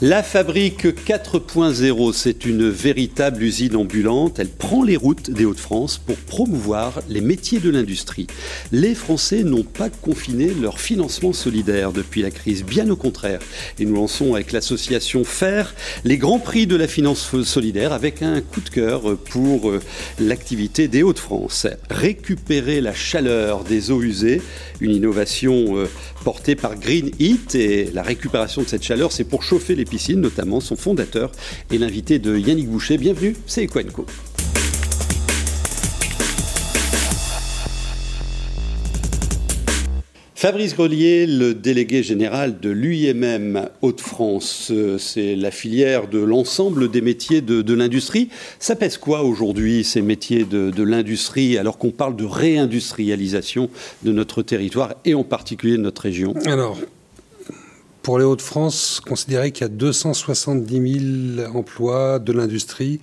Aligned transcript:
La 0.00 0.22
fabrique 0.22 0.84
4.0, 0.84 2.12
c'est 2.12 2.44
une 2.44 2.68
véritable 2.68 3.42
usine 3.42 3.74
ambulante. 3.74 4.38
Elle 4.38 4.48
prend 4.48 4.84
les 4.84 4.96
routes 4.96 5.28
des 5.28 5.44
Hauts-de-France 5.44 5.98
pour 5.98 6.14
promouvoir 6.14 7.02
les 7.08 7.20
métiers 7.20 7.58
de 7.58 7.68
l'industrie. 7.68 8.28
Les 8.70 8.94
Français 8.94 9.42
n'ont 9.42 9.64
pas 9.64 9.90
confiné 9.90 10.54
leur 10.54 10.78
financement 10.78 11.32
solidaire 11.32 11.90
depuis 11.90 12.22
la 12.22 12.30
crise, 12.30 12.64
bien 12.64 12.88
au 12.90 12.94
contraire. 12.94 13.40
Et 13.80 13.86
nous 13.86 13.96
lançons 13.96 14.34
avec 14.34 14.52
l'association 14.52 15.24
FAIR 15.24 15.74
les 16.04 16.16
grands 16.16 16.38
prix 16.38 16.68
de 16.68 16.76
la 16.76 16.86
finance 16.86 17.42
solidaire 17.42 17.92
avec 17.92 18.22
un 18.22 18.40
coup 18.40 18.60
de 18.60 18.68
cœur 18.68 19.16
pour 19.16 19.68
euh, 19.68 19.80
l'activité 20.20 20.86
des 20.86 21.02
Hauts-de-France. 21.02 21.66
Récupérer 21.90 22.80
la 22.80 22.94
chaleur 22.94 23.64
des 23.64 23.90
eaux 23.90 24.02
usées, 24.02 24.42
une 24.80 24.92
innovation 24.92 25.76
euh, 25.76 25.88
portée 26.22 26.54
par 26.54 26.76
Green 26.76 27.10
Heat 27.18 27.56
et 27.56 27.90
la 27.92 28.02
récupération 28.02 28.62
de 28.62 28.68
cette 28.68 28.84
chaleur, 28.84 29.10
c'est 29.10 29.24
pour 29.24 29.42
chauffer 29.42 29.74
les 29.74 29.87
notamment 30.16 30.60
son 30.60 30.76
fondateur 30.76 31.32
et 31.70 31.78
l'invité 31.78 32.18
de 32.18 32.36
Yannick 32.36 32.68
Boucher. 32.68 32.98
Bienvenue, 32.98 33.34
c'est 33.46 33.64
Equenco. 33.64 34.06
Fabrice 40.34 40.76
Grelier, 40.76 41.26
le 41.26 41.52
délégué 41.52 42.04
général 42.04 42.60
de 42.60 42.70
l'UIMM 42.70 43.70
Hauts-de-France, 43.82 44.72
c'est 44.98 45.34
la 45.34 45.50
filière 45.50 46.06
de 46.06 46.20
l'ensemble 46.20 46.88
des 46.88 47.00
métiers 47.00 47.40
de, 47.40 47.74
l'industrie. 47.74 48.28
Ça 48.60 48.76
pèse 48.76 48.98
quoi 48.98 49.24
aujourd'hui 49.24 49.82
ces 49.82 50.00
métiers 50.00 50.44
de, 50.44 50.70
de 50.70 50.82
l'industrie 50.84 51.58
alors 51.58 51.76
qu'on 51.76 51.90
parle 51.90 52.14
de 52.14 52.24
réindustrialisation 52.24 53.68
de 54.04 54.12
notre 54.12 54.42
territoire 54.42 54.94
et 55.04 55.14
en 55.14 55.24
particulier 55.24 55.76
de 55.76 55.82
notre 55.82 56.02
région? 56.02 56.34
Alors, 56.46 56.78
pour 58.02 58.18
les 58.18 58.24
Hauts-de-France, 58.24 59.00
considérez 59.06 59.52
qu'il 59.52 59.62
y 59.62 59.64
a 59.64 59.68
270 59.68 61.36
000 61.36 61.56
emplois 61.56 62.18
de 62.18 62.32
l'industrie, 62.32 63.00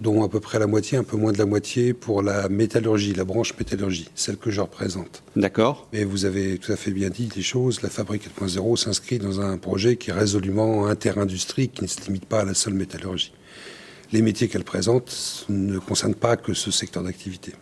dont 0.00 0.22
à 0.22 0.28
peu 0.28 0.40
près 0.40 0.58
la 0.58 0.66
moitié, 0.66 0.98
un 0.98 1.04
peu 1.04 1.16
moins 1.16 1.32
de 1.32 1.38
la 1.38 1.46
moitié 1.46 1.94
pour 1.94 2.22
la 2.22 2.48
métallurgie, 2.48 3.14
la 3.14 3.24
branche 3.24 3.54
métallurgie, 3.58 4.08
celle 4.14 4.36
que 4.36 4.50
je 4.50 4.60
représente. 4.60 5.22
D'accord. 5.36 5.88
Mais 5.92 6.04
vous 6.04 6.24
avez 6.26 6.58
tout 6.58 6.72
à 6.72 6.76
fait 6.76 6.90
bien 6.90 7.08
dit 7.08 7.28
les 7.34 7.42
choses. 7.42 7.82
La 7.82 7.88
Fabrique 7.88 8.28
4.0 8.38 8.76
s'inscrit 8.76 9.18
dans 9.18 9.40
un 9.40 9.56
projet 9.56 9.96
qui 9.96 10.10
est 10.10 10.12
résolument 10.12 10.86
interindustrie, 10.86 11.68
qui 11.68 11.82
ne 11.82 11.88
se 11.88 12.00
limite 12.06 12.26
pas 12.26 12.40
à 12.40 12.44
la 12.44 12.54
seule 12.54 12.74
métallurgie 12.74 13.32
les 14.12 14.22
métiers 14.22 14.48
qu'elle 14.48 14.64
présente 14.64 15.46
ne 15.48 15.78
concernent 15.78 16.14
pas 16.14 16.36
que 16.36 16.54
ce 16.54 16.70
secteur 16.70 17.02
d'activité. 17.02 17.52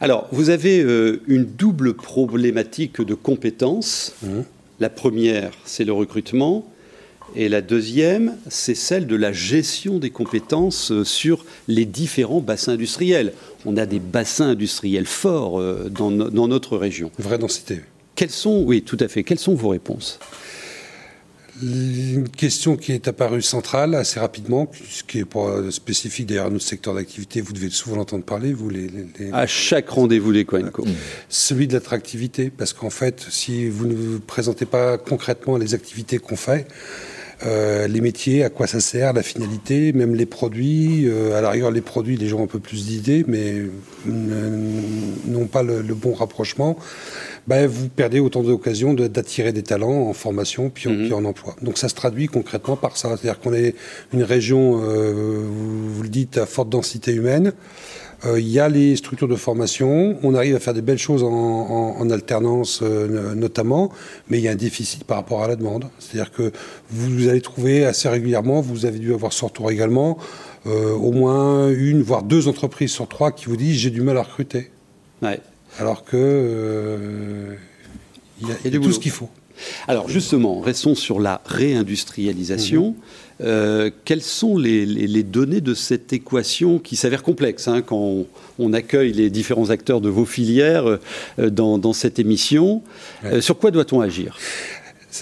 Alors, 0.00 0.28
vous 0.30 0.50
avez 0.50 0.82
euh, 0.82 1.22
une 1.26 1.44
double 1.44 1.94
problématique 1.94 3.00
de 3.00 3.14
compétences. 3.14 4.14
Mmh. 4.22 4.40
La 4.80 4.90
première, 4.90 5.52
c'est 5.64 5.84
le 5.84 5.92
recrutement. 5.92 6.70
Et 7.34 7.48
la 7.48 7.60
deuxième, 7.60 8.36
c'est 8.48 8.74
celle 8.74 9.06
de 9.06 9.16
la 9.16 9.32
gestion 9.32 9.98
des 9.98 10.10
compétences 10.10 10.92
euh, 10.92 11.02
sur 11.02 11.44
les 11.66 11.84
différents 11.84 12.40
bassins 12.40 12.72
industriels. 12.72 13.32
On 13.64 13.76
a 13.76 13.84
des 13.84 13.98
bassins 13.98 14.50
industriels 14.50 15.06
forts 15.06 15.58
euh, 15.58 15.88
dans, 15.90 16.10
notre 16.10 16.76
région. 16.76 17.10
Vraie 17.18 17.38
densité. 17.38 17.80
Quelles 18.14 18.30
sont, 18.30 18.62
oui, 18.64 18.82
tout 18.82 18.96
à 19.00 19.08
fait. 19.08 19.24
Quelles 19.24 19.40
sont 19.40 19.54
vos 19.54 19.70
réponses? 19.70 20.20
Une 21.62 22.28
question 22.28 22.76
qui 22.76 22.92
est 22.92 23.08
apparue 23.08 23.42
centrale 23.42 23.94
assez 23.94 24.20
rapidement, 24.20 24.70
ce 24.88 25.02
qui 25.02 25.20
est 25.20 25.24
pas 25.24 25.70
spécifique 25.70 26.26
d'ailleurs 26.26 26.46
à 26.46 26.50
notre 26.50 26.64
secteur 26.64 26.94
d'activité, 26.94 27.40
vous 27.40 27.52
devez 27.52 27.70
souvent 27.70 27.96
l'entendre 27.96 28.24
parler, 28.24 28.52
vous 28.52 28.68
les, 28.68 28.90
À 29.32 29.46
chaque 29.46 29.88
rendez-vous 29.88 30.32
des 30.32 30.44
Coenco. 30.44 30.84
Celui 31.28 31.66
de 31.66 31.72
l'attractivité, 31.72 32.50
parce 32.50 32.72
qu'en 32.72 32.90
fait, 32.90 33.26
si 33.30 33.68
vous 33.68 33.86
ne 33.86 34.18
présentez 34.18 34.66
pas 34.66 34.98
concrètement 34.98 35.56
les 35.56 35.74
activités 35.74 36.18
qu'on 36.18 36.36
fait, 36.36 36.66
euh, 37.44 37.86
les 37.86 38.00
métiers, 38.00 38.44
à 38.44 38.50
quoi 38.50 38.66
ça 38.66 38.80
sert, 38.80 39.12
la 39.12 39.22
finalité, 39.22 39.92
même 39.92 40.14
les 40.14 40.24
produits. 40.24 41.06
Euh, 41.06 41.36
à 41.36 41.42
la 41.42 41.50
rigueur, 41.50 41.70
les 41.70 41.82
produits, 41.82 42.16
les 42.16 42.28
gens 42.28 42.38
ont 42.38 42.44
un 42.44 42.48
peu 42.48 42.60
plus 42.60 42.86
d'idées, 42.86 43.24
mais 43.28 43.62
n'ont 44.06 45.46
pas 45.46 45.62
le, 45.62 45.82
bon 45.94 46.14
rapprochement. 46.14 46.78
Ben, 47.46 47.66
vous 47.66 47.88
perdez 47.88 48.20
autant 48.20 48.42
d'occasions 48.42 48.94
d'attirer 48.94 49.52
des 49.52 49.62
talents 49.62 50.08
en 50.08 50.12
formation 50.14 50.70
puis 50.70 50.88
en, 50.88 50.92
mhm. 50.92 51.04
puis 51.04 51.12
en, 51.12 51.24
emploi. 51.24 51.54
Donc 51.62 51.78
ça 51.78 51.88
se 51.88 51.94
traduit 51.94 52.26
concrètement 52.26 52.76
par 52.76 52.96
ça. 52.96 53.10
C'est-à-dire 53.10 53.38
qu'on 53.38 53.52
est 53.52 53.74
une 54.12 54.22
région, 54.22 54.80
euh, 54.82 55.44
vous, 55.46 56.02
le 56.02 56.08
dites, 56.08 56.38
à 56.38 56.46
forte 56.46 56.70
densité 56.70 57.12
humaine. 57.12 57.52
Euh, 58.24 58.40
il 58.40 58.48
y 58.48 58.58
a 58.58 58.68
les 58.68 58.96
structures 58.96 59.28
de 59.28 59.36
formation, 59.36 60.18
on 60.22 60.34
arrive 60.34 60.56
à 60.56 60.60
faire 60.60 60.72
des 60.74 60.80
belles 60.80 60.98
choses 60.98 61.22
en, 61.22 62.08
alternance 62.08 62.80
euh, 62.82 63.34
notamment, 63.34 63.90
mais 64.28 64.38
il 64.38 64.44
y 64.44 64.48
a 64.48 64.52
un 64.52 64.56
déficit 64.56 65.04
par 65.04 65.18
rapport 65.18 65.42
à 65.42 65.48
la 65.48 65.56
demande. 65.56 65.86
C'est-à-dire 65.98 66.32
que 66.32 66.52
vous, 66.90 67.28
allez 67.28 67.40
trouver 67.40 67.84
assez 67.84 68.08
régulièrement, 68.08 68.60
vous 68.60 68.86
avez 68.86 68.98
dû 68.98 69.12
avoir 69.12 69.32
ce 69.32 69.44
retour 69.44 69.70
également, 69.70 70.18
euh, 70.66 70.92
au 70.92 71.12
moins 71.12 71.68
une, 71.70 72.02
voire 72.02 72.22
deux 72.22 72.48
entreprises 72.48 72.92
sur 72.92 73.08
trois 73.08 73.32
qui 73.32 73.46
vous 73.46 73.56
disent 73.56 73.76
j'ai 73.76 73.90
du 73.90 74.00
mal 74.00 74.16
à 74.16 74.22
recruter. 74.22 74.70
Alors 75.78 76.04
que 76.04 77.56
il 78.40 78.48
y 78.48 78.76
a, 78.76 78.80
tout 78.80 78.92
ce 78.92 78.98
qu'il 78.98 79.10
faut. 79.10 79.28
Alors 79.88 80.08
justement, 80.08 80.60
restons 80.60 80.94
sur 80.94 81.20
la 81.20 81.40
réindustrialisation. 81.46 82.90
Mhm. 82.90 82.94
Euh, 83.42 83.90
quelles 84.04 84.22
sont 84.22 84.56
les, 84.56 85.22
données 85.22 85.60
de 85.60 85.74
cette 85.74 86.12
équation 86.12 86.78
qui 86.78 86.96
s'avère 86.96 87.22
complexe 87.22 87.68
hein, 87.68 87.82
quand 87.82 88.24
on, 88.58 88.72
accueille 88.72 89.12
les 89.12 89.30
différents 89.30 89.70
acteurs 89.70 90.00
de 90.00 90.08
vos 90.08 90.24
filières 90.24 90.98
euh, 91.38 91.50
dans, 91.50 91.92
cette 91.92 92.18
émission? 92.18 92.82
Euh, 93.24 93.40
Sur 93.40 93.58
quoi 93.58 93.70
doit-on 93.70 94.00
agir? 94.00 94.38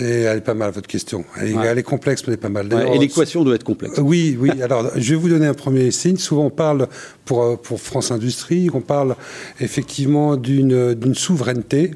Elle 0.00 0.38
est 0.38 0.40
pas 0.40 0.54
mal 0.54 0.72
votre 0.72 0.88
question. 0.88 1.24
Elle, 1.40 1.78
est 1.78 1.82
complexe, 1.84 2.22
mais 2.22 2.32
elle 2.32 2.34
est 2.34 2.42
pas 2.42 2.48
mal. 2.48 2.68
et 2.92 2.98
l'équation 2.98 3.44
doit 3.44 3.54
être 3.54 3.64
complexe. 3.64 3.98
Oui, 3.98 4.36
oui. 4.40 4.50
Alors, 4.62 4.90
je 4.96 5.10
vais 5.10 5.16
vous 5.16 5.28
donner 5.28 5.46
un 5.46 5.54
premier 5.54 5.92
signe. 5.92 6.16
Souvent, 6.16 6.46
on 6.46 6.50
parle 6.50 6.88
pour, 7.24 7.60
pour 7.60 7.80
France 7.80 8.10
Industrie, 8.10 8.70
on 8.74 8.80
parle 8.80 9.14
effectivement 9.60 10.36
d'une 10.36 11.14
souveraineté 11.14 11.92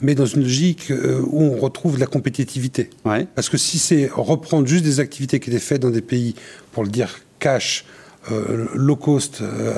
mais 0.00 0.14
dans 0.14 0.26
une 0.26 0.42
logique 0.42 0.90
euh, 0.90 1.20
où 1.26 1.42
on 1.42 1.56
retrouve 1.56 1.98
la 1.98 2.06
compétitivité. 2.06 2.90
Parce 3.34 3.48
que 3.48 3.56
si 3.56 3.78
c'est 3.78 4.10
reprendre 4.12 4.66
juste 4.66 4.84
des 4.84 5.00
activités 5.00 5.40
qui 5.40 5.50
étaient 5.50 5.58
faites 5.58 5.82
dans 5.82 5.90
des 5.90 6.02
pays, 6.02 6.34
pour 6.72 6.84
le 6.84 6.90
dire 6.90 7.20
cash, 7.38 7.84
euh, 8.30 8.66
low 8.74 8.96
cost, 8.96 9.40
euh, 9.40 9.72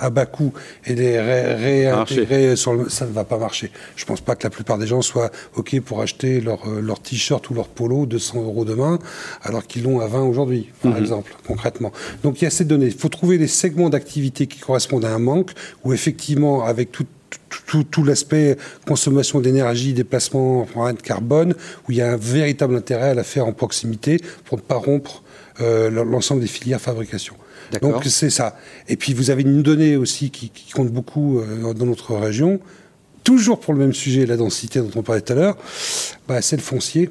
à, 0.00 0.10
bas 0.10 0.26
coût, 0.26 0.52
et 0.84 0.94
les 0.94 1.18
réintégrer 1.20 2.54
sur 2.54 2.74
le, 2.74 2.88
ça 2.88 3.06
ne 3.06 3.12
va 3.12 3.24
pas 3.24 3.38
marcher. 3.38 3.70
Je 3.96 4.04
ne 4.04 4.08
pense 4.08 4.20
pas 4.20 4.36
que 4.36 4.44
la 4.44 4.50
plupart 4.50 4.76
des 4.76 4.86
gens 4.86 5.00
soient 5.00 5.30
OK 5.54 5.80
pour 5.80 6.02
acheter 6.02 6.40
leur, 6.40 6.68
leur 6.68 7.00
t-shirt 7.00 7.48
ou 7.48 7.54
leur 7.54 7.68
polo 7.68 8.04
200 8.04 8.42
euros 8.42 8.64
demain, 8.64 8.98
alors 9.42 9.66
qu'ils 9.66 9.84
l'ont 9.84 10.00
à 10.00 10.06
20 10.06 10.22
aujourd'hui, 10.22 10.68
par 10.82 10.92
mhm. 10.92 10.98
exemple, 10.98 11.34
concrètement. 11.46 11.92
Donc 12.22 12.42
il 12.42 12.44
y 12.44 12.46
a 12.46 12.50
ces 12.50 12.64
données. 12.64 12.86
Il 12.86 12.98
faut 12.98 13.08
trouver 13.08 13.38
des 13.38 13.46
segments 13.46 13.88
d'activité 13.88 14.46
qui 14.46 14.58
correspondent 14.58 15.06
à 15.06 15.14
un 15.14 15.20
manque, 15.20 15.52
où 15.84 15.94
effectivement, 15.94 16.64
avec 16.64 16.92
toute 16.92 17.08
tout, 17.90 18.04
l'aspect 18.04 18.56
consommation 18.86 19.40
d'énergie, 19.40 19.92
déplacement 19.92 20.66
en 20.74 20.92
de 20.92 21.02
carbone, 21.02 21.54
où 21.86 21.92
il 21.92 21.98
y 21.98 22.02
a 22.02 22.12
un 22.12 22.16
véritable 22.16 22.76
intérêt 22.76 23.10
à 23.10 23.14
la 23.14 23.24
faire 23.24 23.46
en 23.46 23.52
proximité 23.52 24.18
pour 24.44 24.58
ne 24.58 24.62
pas 24.62 24.76
rompre 24.76 25.22
euh, 25.60 25.90
l'ensemble 25.90 26.40
des 26.40 26.46
filières 26.46 26.80
fabrication. 26.80 27.34
Donc 27.82 28.04
c'est 28.04 28.30
ça. 28.30 28.56
Et 28.88 28.96
puis 28.96 29.12
vous 29.12 29.30
avez 29.30 29.42
une 29.42 29.62
donnée 29.62 29.96
aussi 29.96 30.30
qui, 30.30 30.50
compte 30.72 30.90
beaucoup 30.90 31.38
euh, 31.38 31.74
dans 31.74 31.86
notre 31.86 32.14
région, 32.14 32.60
toujours 33.24 33.60
pour 33.60 33.74
le 33.74 33.80
même 33.80 33.92
sujet, 33.92 34.24
la 34.24 34.36
densité 34.36 34.80
dont 34.80 34.90
on 34.96 35.02
parlait 35.02 35.20
tout 35.20 35.34
à 35.34 35.36
l'heure, 35.36 35.56
bah, 36.26 36.40
c'est 36.40 36.56
le 36.56 36.62
foncier. 36.62 37.10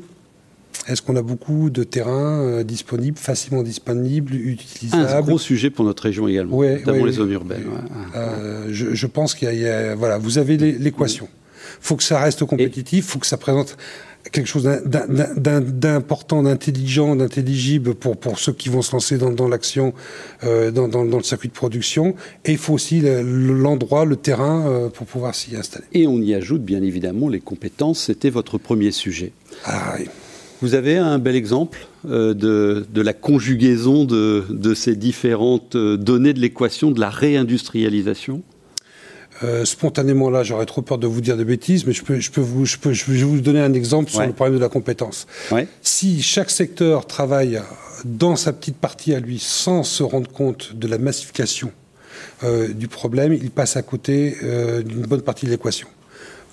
Est-ce 0.88 1.02
qu'on 1.02 1.16
a 1.16 1.22
beaucoup 1.22 1.70
de 1.70 1.84
terrains 1.84 2.40
euh, 2.40 2.64
disponibles, 2.64 3.18
facilement 3.18 3.64
disponibles, 3.64 4.34
utilisables 4.34 5.08
Un 5.08 5.22
gros 5.22 5.40
sujet 5.40 5.70
pour 5.70 5.86
notre 5.86 6.04
région 6.04 6.28
également, 6.28 6.62
notamment 6.62 7.06
les 7.06 7.12
zones 7.12 7.32
urbaines. 7.32 7.66
Euh, 8.16 8.68
je, 8.70 9.08
pense 9.08 9.36
qu'il 9.36 9.54
y, 9.54 9.68
a, 9.68 9.96
voilà, 9.96 10.18
vous 10.18 10.38
avez 10.38 10.58
l'équation. 10.58 11.28
Il 11.82 11.86
faut 11.86 11.96
que 11.96 12.04
ça 12.04 12.20
reste 12.20 12.46
compétitif, 12.46 13.06
il 13.06 13.10
faut 13.10 13.20
que 13.20 13.28
ça 13.28 13.38
présente 13.38 13.78
quelque 14.32 14.48
chose 14.48 14.64
d'important, 14.66 16.44
d'intelligent, 16.44 17.16
d'intelligible 17.16 17.96
pour, 17.96 18.18
pour 18.18 18.40
ceux 18.40 18.52
qui 18.52 18.68
vont 18.68 18.82
se 18.82 18.92
lancer 18.92 19.18
dans, 19.18 19.48
l'action, 19.48 19.94
euh, 20.44 20.70
dans, 20.72 20.88
dans, 20.88 21.04
le 21.04 21.24
circuit 21.24 21.48
de 21.48 21.54
production. 21.54 22.16
Et 22.44 22.54
il 22.54 22.58
faut 22.58 22.74
aussi 22.74 23.02
l'endroit, 23.02 24.06
le, 24.06 24.16
terrain 24.16 24.90
pour 24.94 25.08
pouvoir 25.08 25.36
s'y 25.36 25.56
installer. 25.56 25.86
Et 25.94 26.08
on 26.08 26.22
y 26.22 26.34
ajoute 26.34 26.64
bien 26.64 26.82
évidemment 26.82 27.30
les 27.30 27.40
compétences. 27.40 28.04
C'était 28.04 28.30
votre 28.30 28.58
premier 28.58 28.92
sujet. 28.92 29.32
Ah, 29.66 29.96
oui. 29.98 30.08
Vous 30.62 30.74
avez 30.74 30.98
un 30.98 31.20
bel 31.20 31.36
exemple 31.36 31.86
euh, 32.10 32.34
de, 32.34 33.02
la 33.02 33.14
conjugaison 33.14 34.06
de, 34.06 34.74
ces 34.74 34.96
différentes 34.96 35.76
euh, 35.76 35.98
données 35.98 36.34
de 36.34 36.40
l'équation 36.40 36.90
de 36.90 37.00
la 37.00 37.10
réindustrialisation? 37.10 38.42
Euh, 39.44 39.66
spontanément 39.66 40.32
là, 40.32 40.42
j'aurais 40.42 40.66
trop 40.66 40.82
peur 40.82 40.98
de 40.98 41.06
vous 41.06 41.22
dire 41.22 41.38
des 41.38 41.46
bêtises, 41.46 41.86
mais 41.86 41.94
je 41.94 42.04
peux, 42.04 42.20
je 42.20 42.32
peux 42.32 42.42
vous, 42.42 42.66
je 42.66 42.78
peux, 42.78 42.92
je 42.92 43.06
vais 43.06 43.22
vous 43.22 43.40
donner 43.40 43.60
un 43.60 43.74
exemple 43.74 44.10
sur 44.10 44.26
le 44.26 44.34
problème 44.34 44.56
de 44.56 44.62
la 44.62 44.70
compétence. 44.70 45.28
Si 45.84 46.24
chaque 46.24 46.50
secteur 46.50 47.06
travaille 47.06 47.62
dans 48.04 48.36
sa 48.36 48.52
petite 48.52 48.78
partie 48.78 49.14
à 49.14 49.20
lui, 49.20 49.38
sans 49.38 49.84
se 49.84 50.02
rendre 50.02 50.32
compte 50.32 50.76
de 50.76 50.88
la 50.88 50.98
massification 50.98 51.72
du 52.70 52.88
problème, 52.88 53.34
il 53.34 53.52
passe 53.52 53.78
à 53.78 53.84
côté 53.84 54.36
d'une 54.84 55.06
bonne 55.06 55.22
partie 55.22 55.46
de 55.46 55.52
l'équation. 55.52 55.88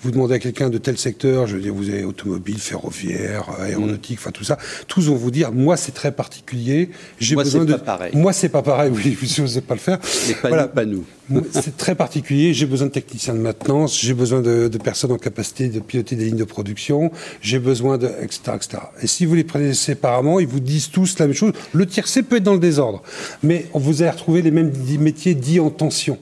Vous 0.05 0.11
demandez 0.11 0.35
à 0.35 0.39
quelqu'un 0.39 0.69
de 0.69 0.77
tel 0.77 0.99
secteur, 0.99 1.47
je 1.47 1.55
veux 1.55 1.63
dire, 1.63 1.73
vous 1.73 1.89
avez 1.89 2.03
automobile, 2.03 2.59
ferroviaire, 2.59 3.49
aéronautique, 3.59 4.19
enfin 4.21 4.29
tout 4.29 4.43
ça. 4.43 4.59
Tous 4.87 5.07
vont 5.07 5.15
vous 5.15 5.31
dire, 5.31 5.51
moi 5.51 5.77
c'est 5.77 5.93
très 5.93 6.11
particulier. 6.11 6.91
J'ai 7.19 7.35
besoin 7.35 7.65
de. 7.65 7.73
Pas 7.73 7.79
pareil. 7.79 8.11
Moi 8.13 8.31
c'est 8.31 8.49
pas 8.49 8.61
pareil. 8.61 8.91
Oui, 8.95 9.17
vous 9.19 9.41
n'osez 9.41 9.61
pas 9.61 9.73
le 9.73 9.79
faire. 9.79 9.97
Mais 10.27 10.35
pas 10.35 10.49
voilà. 10.49 10.65
nous, 10.65 10.69
pas 10.69 10.85
nous. 10.85 11.43
c'est 11.49 11.75
très 11.75 11.95
particulier. 11.95 12.53
J'ai 12.53 12.67
besoin 12.67 12.85
de 12.85 12.91
techniciens 12.91 13.33
de 13.33 13.39
maintenance. 13.39 13.99
J'ai 13.99 14.13
besoin 14.13 14.41
de, 14.41 14.69
personnes 14.77 15.11
en 15.11 15.17
capacité 15.17 15.69
de 15.69 15.79
piloter 15.79 16.15
des 16.15 16.25
lignes 16.25 16.37
de 16.37 16.43
production. 16.43 17.11
J'ai 17.41 17.57
besoin 17.57 17.97
de 17.97 18.05
etc., 18.21 18.41
etc. 18.57 18.77
Et 19.01 19.07
si 19.07 19.25
vous 19.25 19.33
les 19.33 19.43
prenez 19.43 19.73
séparément, 19.73 20.39
ils 20.39 20.45
vous 20.45 20.59
disent 20.59 20.91
tous 20.91 21.17
la 21.17 21.25
même 21.25 21.35
chose. 21.35 21.53
Le 21.73 21.87
tiercé 21.87 22.21
peut 22.21 22.35
être 22.35 22.43
dans 22.43 22.53
le 22.53 22.59
désordre, 22.59 23.01
mais 23.41 23.65
vous 23.73 24.03
allez 24.03 24.11
retrouver 24.11 24.43
les 24.43 24.51
mêmes 24.51 24.71
métiers 24.99 25.33
dits 25.33 25.59
en 25.59 25.71
tension. 25.71 26.19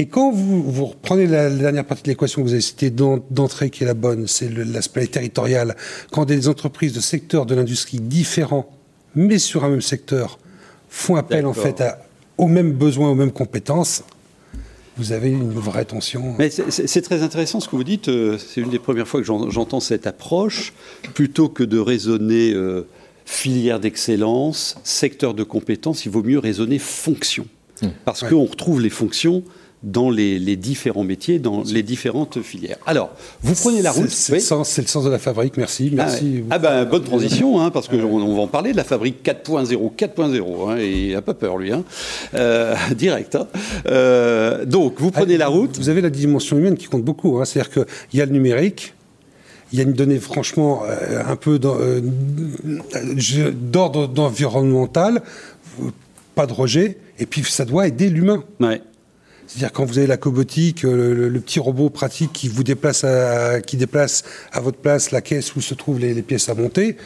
Et 0.00 0.06
quand 0.06 0.32
vous, 0.32 0.62
vous 0.62 0.86
reprenez 0.86 1.26
la, 1.26 1.50
dernière 1.50 1.84
partie 1.84 2.04
de 2.04 2.08
l'équation 2.08 2.40
que 2.40 2.46
vous 2.46 2.54
avez 2.54 2.62
citée 2.62 2.88
d'entrée, 2.88 3.68
qui 3.68 3.82
est 3.82 3.86
la 3.86 3.92
bonne, 3.92 4.26
c'est 4.26 4.48
l'aspect 4.48 5.06
territorial, 5.06 5.76
quand 6.10 6.24
des 6.24 6.48
entreprises 6.48 6.94
de 6.94 7.00
secteurs 7.00 7.44
de 7.44 7.54
l'industrie 7.54 8.00
différents, 8.00 8.70
mais 9.14 9.36
sur 9.36 9.62
un 9.62 9.68
même 9.68 9.82
secteur, 9.82 10.38
font 10.88 11.16
appel 11.16 11.44
en 11.44 11.52
fait 11.52 11.84
aux 12.38 12.46
mêmes 12.46 12.72
besoins, 12.72 13.10
aux 13.10 13.14
mêmes 13.14 13.30
compétences, 13.30 14.02
vous 14.96 15.12
avez 15.12 15.28
une 15.28 15.52
vraie 15.52 15.84
tension. 15.84 16.34
Mais 16.38 16.48
c'est 16.48 17.02
très 17.02 17.22
intéressant 17.22 17.60
ce 17.60 17.68
que 17.68 17.76
vous 17.76 17.84
dites. 17.84 18.08
Euh, 18.08 18.38
c'est 18.38 18.62
une 18.62 18.70
des 18.70 18.78
premières 18.78 19.06
fois 19.06 19.20
que 19.20 19.26
j'entends 19.26 19.80
cette 19.80 20.06
approche. 20.06 20.72
Plutôt 21.12 21.50
que 21.50 21.62
de 21.62 21.78
raisonner 21.78 22.54
euh, 22.54 22.86
filière 23.26 23.80
d'excellence, 23.80 24.76
secteur 24.82 25.34
de 25.34 25.42
compétences, 25.42 26.06
il 26.06 26.10
vaut 26.10 26.22
mieux 26.22 26.38
raisonner 26.38 26.78
fonction. 26.78 27.46
Mmh. 27.82 27.88
Parce 28.06 28.24
qu'on 28.24 28.46
retrouve 28.46 28.80
les 28.80 28.88
fonctions 28.88 29.44
dans 29.82 30.10
les, 30.10 30.56
différents 30.56 31.04
métiers, 31.04 31.38
dans 31.38 31.62
les 31.62 31.82
différentes 31.82 32.42
filières. 32.42 32.76
Alors, 32.86 33.10
vous 33.42 33.54
prenez 33.54 33.80
la 33.80 33.92
route. 33.92 34.10
C'est 34.10 34.34
le, 34.34 34.40
sens 34.40 35.04
de 35.04 35.10
la 35.10 35.18
fabrique, 35.18 35.56
merci. 35.56 35.88
Ah 35.92 35.96
merci. 35.96 36.44
Ah, 36.50 36.58
ben, 36.58 36.84
bonne 36.84 37.04
transition, 37.04 37.60
hein, 37.60 37.70
parce 37.70 37.88
qu'on 37.88 37.98
on 37.98 38.36
va 38.36 38.42
en 38.42 38.46
parler 38.46 38.72
de 38.72 38.76
la 38.76 38.84
fabrique 38.84 39.24
4.0, 39.24 39.96
4.0, 39.96 40.70
hein, 40.70 40.76
et 40.78 41.08
il 41.08 41.14
n'a 41.14 41.22
pas 41.22 41.34
peur 41.34 41.56
lui, 41.56 41.72
hein. 41.72 41.84
Euh, 42.34 42.74
direct. 42.96 43.38
Euh, 43.86 44.66
donc, 44.66 45.00
vous 45.00 45.10
prenez 45.10 45.38
la 45.38 45.48
route. 45.48 45.78
Vous 45.78 45.88
avez 45.88 46.02
la 46.02 46.10
dimension 46.10 46.58
humaine 46.58 46.76
qui 46.76 46.86
compte 46.86 47.04
beaucoup, 47.04 47.42
c'est-à-dire 47.44 47.72
qu'il 47.72 48.18
y 48.18 48.20
a 48.20 48.26
le 48.26 48.32
numérique, 48.32 48.92
il 49.72 49.78
y 49.78 49.82
a 49.82 49.84
une 49.84 49.94
donnée 49.94 50.18
franchement 50.18 50.82
euh, 50.84 51.22
un 51.26 51.36
peu 51.36 51.58
d'ordre 51.58 52.02
environnemental, 54.20 55.22
pas 56.34 56.46
de 56.46 56.52
rejet, 56.52 56.98
et 57.18 57.24
puis 57.24 57.42
ça 57.44 57.64
doit 57.64 57.86
aider 57.86 58.10
l'humain. 58.10 58.44
Ouais. 58.60 58.82
C'est-à-dire 59.50 59.72
quand 59.72 59.84
vous 59.84 59.98
avez 59.98 60.06
la 60.06 60.16
cobotique, 60.16 60.84
euh, 60.84 61.28
le, 61.28 61.40
petit 61.40 61.58
robot 61.58 61.90
pratique 61.90 62.32
qui 62.32 62.46
vous 62.46 62.62
déplace 62.62 63.02
à, 63.02 63.60
qui 63.60 63.76
déplace 63.76 64.22
à 64.52 64.60
votre 64.60 64.78
place 64.78 65.10
la 65.10 65.22
caisse 65.22 65.56
où 65.56 65.60
se 65.60 65.74
trouvent 65.74 65.98
les, 65.98 66.22
pièces 66.22 66.48
à 66.48 66.54
monter, 66.54 66.96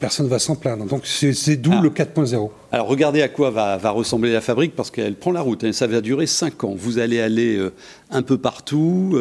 personne 0.00 0.26
ne 0.26 0.30
va 0.30 0.40
s'en 0.40 0.56
plaindre. 0.56 0.84
Donc 0.84 1.06
c'est 1.06 1.54
d'où 1.54 1.70
ah. 1.72 1.80
le 1.80 1.90
4.0. 1.90 2.50
Alors 2.72 2.88
regardez 2.88 3.22
à 3.22 3.28
quoi 3.28 3.52
va, 3.52 3.78
ressembler 3.90 4.32
la 4.32 4.40
fabrique 4.40 4.74
parce 4.74 4.90
qu'elle 4.90 5.14
prend 5.14 5.30
la 5.30 5.42
route. 5.42 5.62
et 5.62 5.72
ça 5.72 5.86
va 5.86 6.00
durer 6.00 6.26
5 6.26 6.64
ans. 6.64 6.74
Vous 6.76 6.98
allez 6.98 7.20
aller 7.20 7.56
euh, 7.56 7.72
un 8.10 8.22
peu 8.22 8.36
partout. 8.36 9.16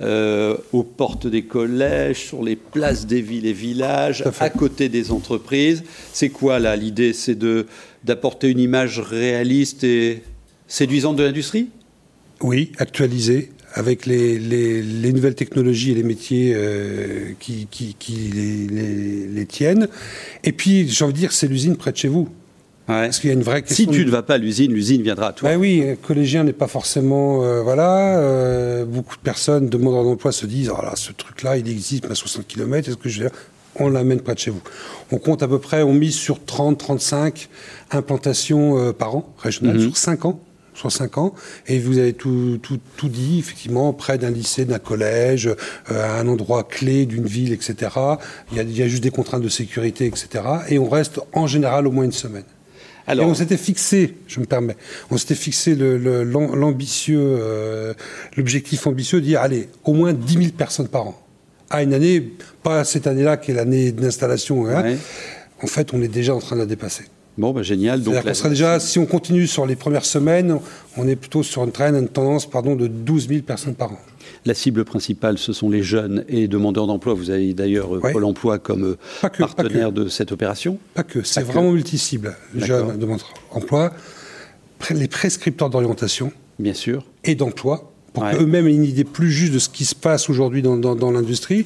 Euh, 0.00 0.56
aux 0.72 0.82
portes 0.82 1.28
des 1.28 1.44
collèges, 1.44 2.26
sur 2.26 2.42
les 2.42 2.56
places 2.56 3.06
des 3.06 3.22
villes 3.22 3.46
et 3.46 3.52
villages, 3.52 4.24
à, 4.40 4.50
côté 4.50 4.88
des 4.88 5.12
entreprises. 5.12 5.84
C'est 6.12 6.30
quoi 6.30 6.58
là 6.58 6.74
l'idée? 6.74 7.12
C'est 7.12 7.38
d'apporter 8.04 8.50
une 8.50 8.58
image 8.58 8.98
réaliste 8.98 9.84
et 9.84 10.22
séduisante 10.66 11.16
de 11.16 11.22
l'industrie? 11.22 11.68
Oui, 12.44 12.72
actualisé 12.78 13.50
avec 13.72 14.04
les, 14.06 15.12
nouvelles 15.12 15.34
technologies 15.34 15.92
et 15.92 15.94
les 15.94 16.02
métiers 16.02 16.52
euh, 16.54 17.32
qui, 17.40 17.66
les, 18.34 19.46
tiennent. 19.46 19.88
Et 20.44 20.52
puis, 20.52 20.88
j'ai 20.88 21.04
envie 21.04 21.14
de 21.14 21.18
dire, 21.18 21.32
c'est 21.32 21.48
l'usine 21.48 21.76
près 21.76 21.90
de 21.90 21.96
chez 21.96 22.08
vous. 22.08 22.28
Parce 22.86 23.18
qu'il 23.18 23.30
y 23.30 23.32
a 23.32 23.34
une 23.34 23.42
vraie 23.42 23.62
question. 23.62 23.90
Si 23.90 23.98
tu 23.98 24.04
ne 24.04 24.10
vas 24.10 24.22
pas 24.22 24.34
à 24.34 24.38
l'usine, 24.38 24.72
l'usine 24.72 25.02
viendra 25.02 25.28
à 25.28 25.32
toi. 25.32 25.48
Ben 25.48 25.58
oui, 25.58 25.82
collégien 26.02 26.44
n'est 26.44 26.52
pas 26.52 26.66
forcément. 26.66 27.42
Euh, 27.42 27.62
voilà. 27.62 28.18
Euh, 28.18 28.84
beaucoup 28.84 29.16
de 29.16 29.22
personnes 29.22 29.70
demandeurs 29.70 30.04
d'emploi 30.04 30.32
se 30.32 30.44
disent 30.44 30.70
oh 30.70 30.82
là, 30.82 30.92
ce 30.94 31.12
truc-là, 31.12 31.56
il 31.56 31.68
existe 31.70 32.04
à 32.10 32.14
60 32.14 32.46
km, 32.46 32.90
est-ce 32.90 32.98
que 32.98 33.08
je 33.08 33.24
vais 33.24 33.30
on 33.76 33.88
l'amène 33.88 34.20
près 34.20 34.34
de 34.34 34.38
chez 34.38 34.52
vous. 34.52 34.62
On 35.10 35.18
compte 35.18 35.42
à 35.42 35.48
peu 35.48 35.58
près, 35.58 35.82
on 35.82 35.94
mise 35.94 36.14
sur 36.14 36.38
30-35 36.46 37.48
implantations 37.90 38.92
par 38.92 39.16
an, 39.16 39.34
régionales, 39.38 39.78
mhm. 39.78 39.82
sur 39.82 39.96
5 39.96 40.26
ans 40.26 40.43
sur 40.74 40.90
5 40.90 41.18
ans, 41.18 41.34
et 41.66 41.78
vous 41.78 41.98
avez 41.98 42.12
tout, 42.12 42.58
tout, 42.62 42.78
tout 42.96 43.08
dit, 43.08 43.38
effectivement, 43.38 43.92
près 43.92 44.18
d'un 44.18 44.30
lycée, 44.30 44.64
d'un 44.64 44.78
collège, 44.78 45.46
euh, 45.46 45.56
à 45.90 46.20
un 46.20 46.28
endroit 46.28 46.64
clé 46.64 47.06
d'une 47.06 47.26
ville, 47.26 47.52
etc. 47.52 47.92
Il 48.50 48.56
y, 48.56 48.60
a, 48.60 48.62
il 48.64 48.76
y, 48.76 48.82
a, 48.82 48.88
juste 48.88 49.02
des 49.02 49.10
contraintes 49.10 49.42
de 49.42 49.48
sécurité, 49.48 50.06
etc. 50.06 50.44
Et 50.68 50.78
on 50.78 50.88
reste 50.88 51.20
en 51.32 51.46
général 51.46 51.86
au 51.86 51.90
moins 51.90 52.04
une 52.04 52.12
semaine. 52.12 52.44
Alors, 53.06 53.26
et 53.26 53.30
on 53.30 53.34
s'était 53.34 53.58
fixé, 53.58 54.14
je 54.26 54.40
me 54.40 54.46
permets, 54.46 54.76
on 55.10 55.18
s'était 55.18 55.34
fixé 55.34 55.74
l'ambitieux, 55.74 57.18
le, 57.18 57.38
euh, 57.42 57.94
l'objectif 58.36 58.86
ambitieux 58.86 59.20
de 59.20 59.26
dire, 59.26 59.40
allez, 59.42 59.68
au 59.84 59.92
moins 59.92 60.12
10 60.14 60.32
000 60.32 60.46
personnes 60.56 60.88
par 60.88 61.08
an. 61.08 61.20
À 61.68 61.82
une 61.82 61.92
année, 61.92 62.32
pas 62.62 62.84
cette 62.84 63.06
année-là 63.06 63.36
qui 63.36 63.50
est 63.50 63.54
l'année 63.54 63.92
d'installation. 63.92 64.66
Hein. 64.68 64.96
En 65.62 65.66
fait, 65.66 65.92
on 65.92 66.00
est 66.02 66.08
déjà 66.08 66.34
en 66.34 66.38
train 66.38 66.56
de 66.56 66.60
la 66.60 66.66
dépasser. 66.66 67.04
Bon, 67.36 67.52
bah, 67.52 67.62
génial. 67.62 68.02
Donc, 68.02 68.14
on 68.44 68.48
déjà, 68.48 68.78
si 68.78 68.98
on 68.98 69.06
continue 69.06 69.46
sur 69.46 69.66
les 69.66 69.76
premières 69.76 70.04
semaines, 70.04 70.58
on 70.96 71.08
est 71.08 71.16
plutôt 71.16 71.42
sur 71.42 71.64
une 71.64 71.72
traîne, 71.72 71.96
une 71.96 72.08
tendance 72.08 72.48
pardon, 72.48 72.76
de 72.76 72.86
12 72.86 73.28
000 73.28 73.42
personnes 73.42 73.74
par 73.74 73.92
an. 73.92 73.98
La 74.46 74.54
cible 74.54 74.84
principale, 74.84 75.38
ce 75.38 75.52
sont 75.52 75.68
les 75.68 75.82
jeunes 75.82 76.24
et 76.28 76.48
demandeurs 76.48 76.86
d'emploi. 76.86 77.14
Vous 77.14 77.30
avez 77.30 77.52
d'ailleurs 77.54 77.96
euh, 77.96 78.00
Pôle 78.00 78.24
emploi 78.24 78.58
comme 78.58 78.96
euh, 79.22 79.28
partenaire 79.38 79.90
de 79.90 80.08
cette 80.08 80.32
opération 80.32 80.78
Pas 80.94 81.02
que, 81.02 81.22
c'est 81.22 81.42
vraiment 81.42 81.72
multi-cible. 81.72 82.36
Jeunes, 82.54 82.98
demandeurs 82.98 83.34
d'emploi, 83.52 83.92
les 84.90 85.08
prescripteurs 85.08 85.70
d'orientation. 85.70 86.32
Bien 86.58 86.74
sûr. 86.74 87.04
Et 87.24 87.34
d'emploi, 87.34 87.92
pour 88.12 88.28
qu'eux-mêmes 88.30 88.68
aient 88.68 88.74
une 88.74 88.84
idée 88.84 89.04
plus 89.04 89.32
juste 89.32 89.52
de 89.52 89.58
ce 89.58 89.68
qui 89.68 89.84
se 89.84 89.94
passe 89.94 90.30
aujourd'hui 90.30 90.62
dans, 90.62 90.76
dans 90.76 91.10
l'industrie. 91.10 91.64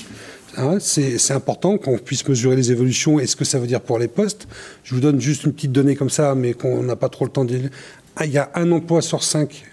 Hein, 0.58 0.78
c'est 0.81 1.32
important 1.32 1.78
qu'on 1.78 1.99
puisse 1.99 2.26
mesurer 2.28 2.56
les 2.56 2.72
évolutions 2.72 3.20
et 3.20 3.28
ce 3.28 3.37
que 3.37 3.44
ça 3.44 3.60
veut 3.60 3.69
dire 3.69 3.81
pour 3.81 3.99
les 3.99 4.08
postes. 4.08 4.49
Je 4.82 4.93
vous 4.93 5.00
donne 5.00 5.20
juste 5.20 5.44
une 5.44 5.52
petite 5.52 5.70
donnée 5.70 5.94
comme 5.94 6.10
ça, 6.10 6.34
mais 6.34 6.52
qu'on 6.52 6.82
n'a 6.82 6.96
pas 6.96 7.08
trop 7.08 7.25
le 7.25 7.31
temps 7.31 7.44
de... 7.44 7.60
Ah, 8.16 8.26
il 8.26 8.32
y 8.32 8.38
a 8.38 8.50
un 8.56 8.72
emploi 8.72 9.00
sur 9.00 9.22
cinq 9.22 9.64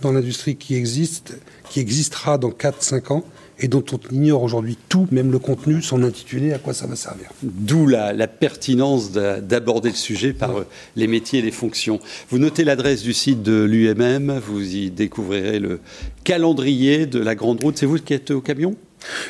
dans 0.00 0.10
l'industrie 0.10 0.56
qui 0.56 0.74
existe, 0.74 1.38
qui 1.70 1.78
existera 1.78 2.38
dans 2.38 2.50
4-5 2.50 3.12
ans 3.12 3.24
et 3.60 3.68
dont 3.68 3.84
on 3.92 3.98
ignore 4.12 4.42
aujourd'hui 4.42 4.76
tout, 4.88 5.06
même 5.12 5.30
le 5.30 5.38
contenu, 5.38 5.80
son 5.80 6.02
intitulé, 6.02 6.52
à 6.52 6.58
quoi 6.58 6.74
ça 6.74 6.88
va 6.88 6.96
servir. 6.96 7.30
D'où 7.44 7.86
la, 7.86 8.26
pertinence 8.26 9.12
d'aborder 9.12 9.90
le 9.90 9.94
sujet 9.94 10.32
par 10.32 10.56
euh, 10.56 10.66
les 10.96 11.06
métiers 11.06 11.38
et 11.38 11.42
les 11.42 11.52
fonctions. 11.52 12.00
Vous 12.30 12.38
notez 12.38 12.64
l'adresse 12.64 13.02
du 13.02 13.12
site 13.12 13.44
de 13.44 13.62
l'UMM, 13.62 14.40
vous 14.44 14.74
y 14.74 14.90
découvrirez 14.90 15.60
le 15.60 15.78
calendrier 16.24 17.06
de 17.06 17.20
la 17.20 17.36
grande 17.36 17.62
route. 17.62 17.78
C'est 17.78 17.86
vous 17.86 17.98
qui 17.98 18.14
êtes 18.14 18.32
au 18.32 18.40
camion? 18.40 18.74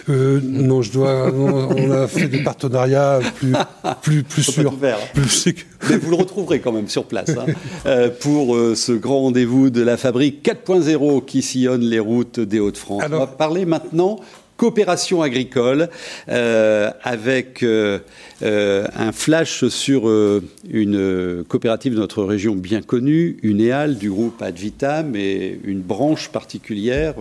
Euh, 0.08 0.40
non, 0.42 0.82
je 0.82 0.92
dois. 0.92 1.32
On, 1.32 1.90
a 1.90 2.06
fait 2.08 2.28
des 2.28 2.42
partenariats 2.42 3.20
plus 3.40 3.52
plus 4.02 4.22
plus 4.22 4.42
sûrs. 4.42 4.74
Mais 5.88 5.96
vous 5.96 6.10
le 6.10 6.16
retrouverez 6.16 6.60
quand 6.60 6.72
même 6.72 6.88
sur 6.88 7.04
place 7.04 7.30
hein, 7.30 7.46
euh, 7.86 8.08
pour 8.08 8.54
euh, 8.54 8.74
ce 8.74 8.92
grand 8.92 9.20
rendez-vous 9.22 9.70
de 9.70 9.82
la 9.82 9.96
fabrique 9.96 10.44
4.0 10.46 11.24
qui 11.24 11.42
sillonne 11.42 11.82
les 11.82 11.98
routes 11.98 12.40
des 12.40 12.60
Hauts-de-France. 12.60 13.02
On 13.04 13.18
va 13.18 13.26
parler 13.26 13.64
maintenant 13.64 14.20
coopération 14.56 15.23
agricole 15.23 15.88
euh, 16.28 16.90
avec 17.02 17.62
euh, 17.62 17.99
euh, 18.42 18.87
un 18.94 19.12
flash 19.12 19.66
sur 19.68 20.11
une 20.68 21.44
coopérative 21.49 21.94
de 21.94 21.99
notre 21.99 22.25
région 22.25 22.54
bien 22.54 22.82
connue, 22.82 23.38
UNEAL 23.42 23.99
du 23.99 24.11
groupe 24.11 24.40
Advitam 24.42 25.16
et 25.16 25.59
une 25.64 25.80
branche 25.80 26.28
particulière 26.28 27.14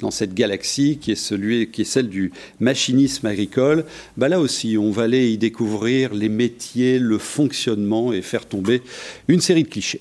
dans 0.00 0.10
cette 0.10 0.34
galaxie 0.34 0.98
qui 1.00 1.12
est, 1.12 1.16
celui, 1.16 1.70
qui 1.70 1.82
est 1.82 1.84
celle 1.84 2.08
du 2.08 2.32
machinisme 2.60 3.26
agricole. 3.26 3.84
Bah 4.16 4.28
là 4.28 4.40
aussi, 4.40 4.76
on 4.78 4.90
va 4.90 5.04
aller 5.04 5.30
y 5.30 5.38
découvrir 5.38 6.14
les 6.14 6.28
métiers, 6.28 6.98
le 6.98 7.18
fonctionnement 7.18 8.12
et 8.12 8.22
faire 8.22 8.46
tomber 8.46 8.82
une 9.28 9.40
série 9.40 9.64
de 9.64 9.68
clichés. 9.68 10.00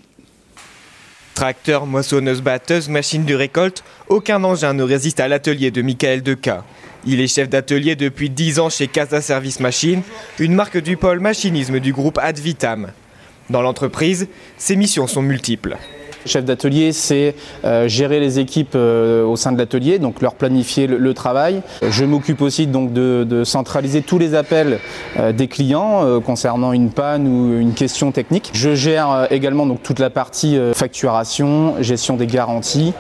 Tracteur, 1.37 1.85
moissonneuse, 1.85 2.41
batteuse, 2.41 2.89
machine 2.89 3.23
de 3.23 3.35
récolte, 3.35 3.83
aucun 4.07 4.43
engin 4.43 4.73
ne 4.73 4.81
résiste 4.81 5.19
à 5.19 5.27
l'atelier 5.27 5.69
de 5.69 5.83
Michael 5.83 6.23
Deca. 6.23 6.65
Il 7.05 7.21
est 7.21 7.27
chef 7.27 7.47
d'atelier 7.47 7.95
depuis 7.95 8.31
10 8.31 8.59
ans 8.59 8.71
chez 8.71 8.87
Casa 8.87 9.21
Service 9.21 9.59
Machine, 9.59 10.01
une 10.39 10.55
marque 10.55 10.79
du 10.79 10.97
pôle 10.97 11.19
machinisme 11.19 11.79
du 11.79 11.93
groupe 11.93 12.17
Advitam. 12.17 12.87
Dans 13.51 13.61
l'entreprise, 13.61 14.27
ses 14.57 14.75
missions 14.75 15.05
sont 15.05 15.21
multiples. 15.21 15.77
Chef 16.27 16.45
d'atelier, 16.45 16.91
c'est 16.91 17.35
euh, 17.63 17.87
gérer 17.87 18.19
les 18.19 18.39
équipes 18.39 18.75
euh, 18.75 19.23
au 19.23 19.35
sein 19.35 19.51
de 19.51 19.57
l'atelier, 19.57 19.97
donc 19.99 20.21
leur 20.21 20.35
planifier 20.35 20.87
le, 20.87 21.13
travail. 21.13 21.61
Je 21.89 22.05
m'occupe 22.05 22.41
aussi 22.41 22.67
donc 22.67 22.93
de, 22.93 23.43
centraliser 23.43 24.01
tous 24.01 24.19
les 24.19 24.35
appels 24.35 24.79
euh, 25.17 25.31
des 25.31 25.47
clients 25.47 26.21
concernant 26.21 26.73
une 26.73 26.91
panne 26.91 27.27
ou 27.27 27.59
une 27.59 27.73
question 27.73 28.11
technique. 28.11 28.51
Je 28.53 28.75
gère 28.75 29.27
également 29.31 29.65
donc 29.65 29.81
toute 29.81 29.99
la 29.99 30.09
partie 30.09 30.59
facturation, 30.73 31.81
gestion 31.81 32.17
des 32.17 32.27
garanties. 32.27 32.93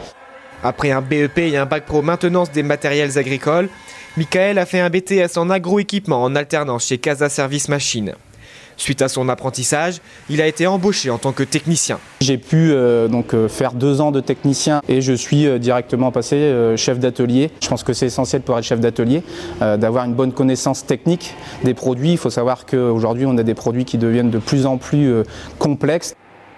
Après 0.63 0.91
un 0.91 1.01
BEP 1.01 1.37
et 1.39 1.57
un 1.57 1.65
bac 1.65 1.85
pro 1.85 2.01
maintenance 2.01 2.51
des 2.51 2.63
matériels 2.63 3.17
agricoles, 3.17 3.69
Michael 4.15 4.57
a 4.57 4.65
fait 4.65 4.79
un 4.79 4.89
BTS 4.89 5.37
en 5.37 5.49
agroéquipement 5.49 6.23
en 6.23 6.35
alternance 6.35 6.87
chez 6.87 6.97
Casa 6.97 7.29
Service 7.29 7.69
Machine. 7.69 8.15
Suite 8.77 9.01
à 9.01 9.09
son 9.09 9.27
apprentissage, 9.27 10.01
il 10.29 10.39
a 10.39 10.47
été 10.47 10.67
embauché 10.67 11.09
en 11.09 11.17
tant 11.17 11.31
que 11.31 11.41
technicien. 11.41 11.99
J'ai 12.21 12.37
pu 12.37 12.71
euh, 12.71 13.07
donc 13.07 13.33
euh, 13.33 13.47
faire 13.47 13.73
deux 13.73 14.01
ans 14.01 14.11
de 14.11 14.19
technicien 14.19 14.81
et 14.87 15.01
je 15.01 15.13
suis 15.13 15.47
euh, 15.47 15.57
directement 15.57 16.11
passé 16.11 16.53
chef 16.77 16.99
d'atelier. 16.99 17.49
Je 17.61 17.67
pense 17.67 17.83
que 17.83 17.93
c'est 17.93 18.05
essentiel 18.05 18.43
pour 18.43 18.57
être 18.57 18.63
chef 18.63 18.79
d'atelier 18.79 19.23
d'avoir 19.59 20.05
une 20.05 20.13
bonne 20.13 20.31
connaissance 20.31 20.85
technique 20.85 21.33
des 21.63 21.73
produits. 21.73 22.11
Il 22.11 22.17
faut 22.17 22.29
savoir 22.29 22.65
qu'aujourd'hui 22.65 23.25
on 23.25 23.37
a 23.37 23.43
des 23.43 23.55
produits 23.55 23.85
qui 23.85 23.97
deviennent 23.97 24.29
de 24.29 24.37
plus 24.37 24.65
en 24.65 24.77
plus 24.77 25.23
complexes. 25.57 26.15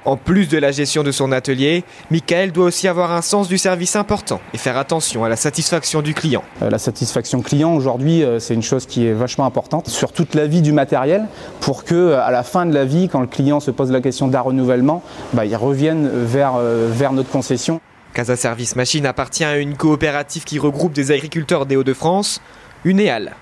En 0.10 0.18
plus 0.18 0.50
de 0.50 0.58
la 0.58 0.72
gestion 0.72 1.04
de 1.04 1.12
son 1.12 1.32
atelier, 1.32 1.84
Michael 2.10 2.52
doit 2.52 2.66
aussi 2.66 2.88
avoir 2.88 3.12
un 3.12 3.22
sens 3.22 3.48
du 3.48 3.60
service 3.60 3.96
important 3.96 4.42
et 4.56 4.58
faire 4.58 4.76
attention 4.76 5.24
à 5.24 5.30
la 5.30 5.36
satisfaction 5.36 6.02
du 6.02 6.16
client. 6.16 6.44
Euh, 6.64 6.72
la 6.72 6.80
satisfaction 6.80 7.44
client 7.44 7.76
aujourd'hui, 7.76 8.24
euh, 8.24 8.40
c'est 8.40 8.56
une 8.56 8.64
chose 8.64 8.88
qui 8.88 9.06
est 9.06 9.14
vachement 9.14 9.46
importante 9.46 9.88
sur 9.88 10.12
toute 10.12 10.34
la 10.34 10.48
vie 10.48 10.64
du 10.64 10.72
matériel 10.72 11.28
pour 11.60 11.84
que 11.84 11.94
euh, 11.94 12.24
à 12.24 12.32
la 12.32 12.42
fin 12.42 12.66
de 12.66 12.74
la 12.74 12.86
vie, 12.86 13.08
quand 13.08 13.22
le 13.22 13.28
client 13.28 13.60
se 13.60 13.70
pose 13.70 13.92
la 13.92 14.02
question 14.02 14.28
d'un 14.28 14.42
renouvellement, 14.42 15.04
bah, 15.34 15.46
il 15.46 15.56
revienne 15.56 16.10
vers, 16.12 16.54
vers 16.58 17.14
notre 17.14 17.30
concession. 17.30 17.80
Casa 18.16 18.36
Service 18.36 18.76
Machine 18.76 19.06
appartient 19.06 19.46
à 19.46 19.58
une 19.58 19.76
coopérative 19.78 20.44
qui 20.44 20.58
regroupe 20.58 20.94
des 20.94 21.12
agriculteurs 21.12 21.68
des 21.68 21.76
Hauts-de-France, 21.76 22.42
une 22.84 23.00
EAL. 23.00 23.36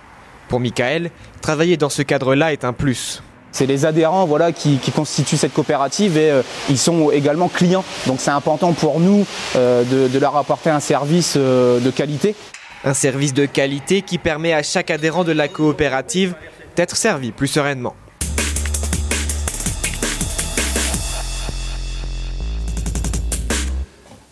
Pour 0.50 0.60
Michael, 0.60 1.12
travailler 1.40 1.78
dans 1.78 1.88
ce 1.88 2.02
cadre-là 2.02 2.52
est 2.52 2.66
un 2.66 2.74
plus. 2.74 3.24
C'est 3.52 3.66
les 3.66 3.86
adhérents 3.86 4.26
voilà, 4.26 4.52
qui, 4.52 4.80
constituent 4.96 5.38
cette 5.38 5.54
coopérative 5.54 6.18
et 6.18 6.32
euh, 6.32 6.42
ils 6.70 6.78
sont 6.78 7.12
également 7.12 7.48
clients. 7.48 7.84
Donc 8.06 8.20
c'est 8.20 8.32
important 8.32 8.74
pour 8.74 9.00
nous 9.00 9.26
euh, 9.56 9.84
de, 9.84 10.20
leur 10.20 10.36
apporter 10.36 10.70
un 10.70 10.80
service 10.80 11.36
euh, 11.38 11.80
de 11.80 11.90
qualité. 11.90 12.36
Un 12.84 12.94
service 12.94 13.34
de 13.34 13.46
qualité 13.46 14.02
qui 14.02 14.18
permet 14.18 14.54
à 14.54 14.64
chaque 14.64 14.92
adhérent 14.92 15.24
de 15.24 15.32
la 15.32 15.48
coopérative 15.48 16.36
d'être 16.76 16.96
servi 16.96 17.32
plus 17.32 17.48
sereinement. 17.48 17.96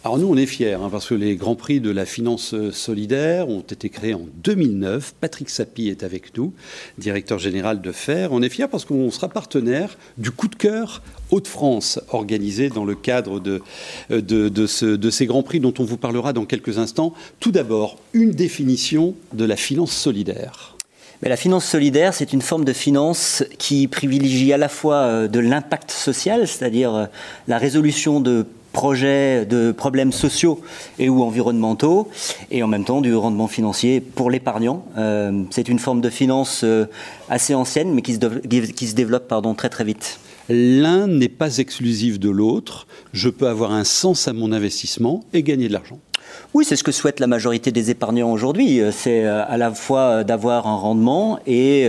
Alors 0.06 0.20
nous, 0.20 0.28
on 0.28 0.38
est 0.38 0.46
fiers, 0.46 0.74
hein, 0.74 0.90
parce 0.92 1.08
que 1.08 1.16
les 1.16 1.36
Grands 1.36 1.56
Prix 1.56 1.80
de 1.80 1.90
la 1.90 2.06
finance 2.06 2.54
solidaire 2.70 3.50
ont 3.50 3.62
été 3.62 3.90
créés 3.90 4.14
en 4.14 4.28
2009. 4.44 5.16
Patrick 5.20 5.50
Sapi 5.50 5.90
est 5.90 6.04
avec 6.04 6.38
nous, 6.38 6.54
directeur 7.00 7.40
général 7.40 7.82
de 7.82 7.92
FER. 7.92 8.28
On 8.30 8.44
est 8.44 8.50
fiers 8.50 8.68
parce 8.68 8.86
qu'on 8.86 9.10
sera 9.10 9.30
partenaire 9.30 9.98
du 10.20 10.30
coup 10.30 10.48
de 10.48 10.54
cœur 10.54 11.02
Hauts-de-France, 11.32 12.00
organisé 12.10 12.70
dans 12.70 12.86
le 12.86 12.94
cadre 12.94 13.40
de, 13.40 13.64
de, 14.12 15.10
ces 15.10 15.26
Grands 15.26 15.42
Prix 15.42 15.60
dont 15.60 15.74
on 15.80 15.84
vous 15.84 15.98
parlera 15.98 16.34
dans 16.34 16.46
quelques 16.46 16.78
instants. 16.78 17.16
Tout 17.40 17.52
d'abord, 17.52 17.98
une 18.14 18.30
définition 18.30 19.16
de 19.34 19.44
la 19.44 19.56
finance 19.56 19.92
solidaire. 19.92 20.76
Mais 21.24 21.30
la 21.30 21.38
finance 21.38 21.66
solidaire, 21.66 22.14
c'est 22.14 22.32
une 22.32 22.44
forme 22.44 22.66
de 22.66 22.74
finance 22.74 23.44
qui 23.58 23.88
privilégie 23.88 24.54
à 24.54 24.58
la 24.58 24.70
fois 24.70 24.98
euh, 24.98 25.28
de 25.28 25.40
l'impact 25.40 25.90
social, 25.90 26.48
c'est-à-dire 26.48 26.94
euh, 26.94 27.06
la 27.48 27.58
résolution 27.58 28.20
de 28.20 28.46
projets 28.76 29.46
de 29.46 29.72
problèmes 29.72 30.12
sociaux 30.12 30.60
et 31.00 31.08
ou 31.08 31.24
environnementaux, 31.24 32.10
et 32.52 32.62
en 32.62 32.68
même 32.68 32.84
temps 32.84 33.00
du 33.00 33.16
rendement 33.16 33.48
financier 33.48 34.02
pour 34.02 34.30
l'épargnant. 34.30 34.86
Euh, 34.98 35.44
c'est 35.50 35.70
une 35.70 35.80
forme 35.80 36.02
de 36.02 36.10
finance 36.10 36.62
euh, 36.66 36.86
assez 37.30 37.56
ancienne, 37.56 37.94
mais 37.94 38.02
qui 38.02 38.16
se, 38.16 38.20
qui 38.80 38.88
se 38.88 38.94
développe 38.94 39.30
pardon, 39.30 39.54
très 39.54 39.70
très 39.70 39.86
vite. 39.86 40.20
L'un 40.50 41.08
n'est 41.08 41.30
pas 41.30 41.58
exclusif 41.60 42.20
de 42.20 42.30
l'autre. 42.30 42.86
Je 43.14 43.30
peux 43.30 43.48
avoir 43.48 43.72
un 43.72 43.86
sens 43.86 44.28
à 44.28 44.34
mon 44.34 44.52
investissement 44.52 45.24
et 45.32 45.42
gagner 45.42 45.70
de 45.70 45.74
l'argent. 45.74 46.00
Oui, 46.54 46.66
c'est 46.66 46.76
ce 46.76 46.84
que 46.84 46.92
souhaite 46.92 47.22
la 47.22 47.28
majorité 47.28 47.72
des 47.72 47.92
épargnants 47.92 48.30
aujourd'hui. 48.30 48.82
Euh, 48.82 48.92
c'est 48.92 49.24
à 49.26 49.56
la 49.56 49.72
fois 49.74 50.26
d'avoir 50.26 50.68
un 50.68 50.76
rendement 50.76 51.40
et 51.48 51.88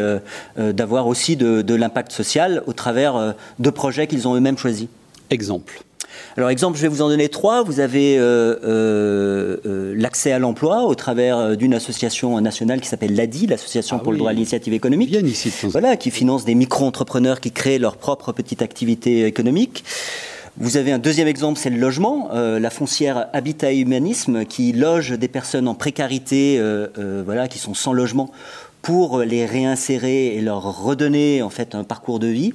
d'avoir 0.57 1.09
aussi 1.09 1.35
de, 1.35 1.63
de 1.63 1.75
l'impact 1.75 2.13
social 2.13 2.63
au 2.69 2.73
travers 2.73 3.35
de 3.59 3.71
projets 3.71 4.07
qu'ils 4.07 4.29
ont 4.29 4.37
eux-mêmes 4.37 4.59
choisis. 4.59 4.87
Exemple. 5.31 5.86
Alors, 6.37 6.51
exemple, 6.51 6.77
je 6.77 6.83
vais 6.83 6.89
vous 6.89 7.01
en 7.01 7.09
donner 7.09 7.31
trois. 7.31 7.63
Vous 7.63 7.81
avez 7.81 8.19
euh, 8.19 8.57
euh, 8.63 9.57
euh, 9.65 9.95
l'accès 9.97 10.33
à 10.33 10.39
l'emploi 10.39 10.83
au 10.83 10.95
travers 10.95 11.57
d'une 11.57 11.73
association 11.73 12.39
nationale 12.43 12.83
qui 12.83 12.89
s'appelle 12.89 13.15
l'ADI, 13.15 13.47
l'Association 13.47 13.97
ah 13.99 14.03
pour 14.03 14.13
le 14.13 14.19
droit 14.19 14.31
à 14.31 14.35
l'initiative 14.35 14.75
économique. 14.75 15.11
Bien 15.11 15.25
ici, 15.25 15.51
voilà, 15.71 15.97
qui 15.97 16.11
finance 16.11 16.45
des 16.45 16.55
micro-entrepreneurs 16.55 17.41
qui 17.41 17.53
créent 17.53 17.79
leur 17.79 17.97
propre 17.97 18.33
petite 18.33 18.61
activité 18.61 19.25
économique. 19.25 19.85
Vous 20.59 20.77
avez 20.77 20.93
un 20.93 20.99
deuxième 20.99 21.29
exemple, 21.29 21.59
c'est 21.59 21.71
le 21.71 21.79
logement, 21.79 22.31
la 22.33 22.71
foncière 22.71 23.29
Habitat 23.35 23.73
et 23.73 23.79
Humanisme 23.79 24.47
qui 24.47 24.73
loge 24.73 25.13
des 25.13 25.29
personnes 25.29 25.69
en 25.69 25.75
précarité, 25.75 26.63
voilà, 27.25 27.47
qui 27.49 27.59
sont 27.59 27.75
sans 27.75 27.93
logement, 27.93 28.31
pour 28.81 29.21
les 29.21 29.45
réinsérer 29.45 30.37
et 30.37 30.41
leur 30.41 30.83
redonner 30.83 31.43
en 31.43 31.51
fait 31.51 31.75
un 31.75 31.85
parcours 31.85 32.19
de 32.19 32.29
vie. 32.29 32.53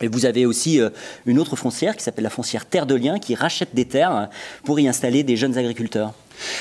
Et 0.00 0.08
vous 0.08 0.26
avez 0.26 0.46
aussi 0.46 0.80
euh, 0.80 0.90
une 1.26 1.38
autre 1.38 1.56
foncière 1.56 1.96
qui 1.96 2.02
s'appelle 2.02 2.24
la 2.24 2.30
foncière 2.30 2.66
Terre 2.66 2.86
de 2.86 2.94
Liens 2.94 3.18
qui 3.18 3.34
rachète 3.34 3.74
des 3.74 3.84
terres 3.84 4.28
pour 4.64 4.78
y 4.78 4.88
installer 4.88 5.22
des 5.22 5.36
jeunes 5.36 5.58
agriculteurs. 5.58 6.14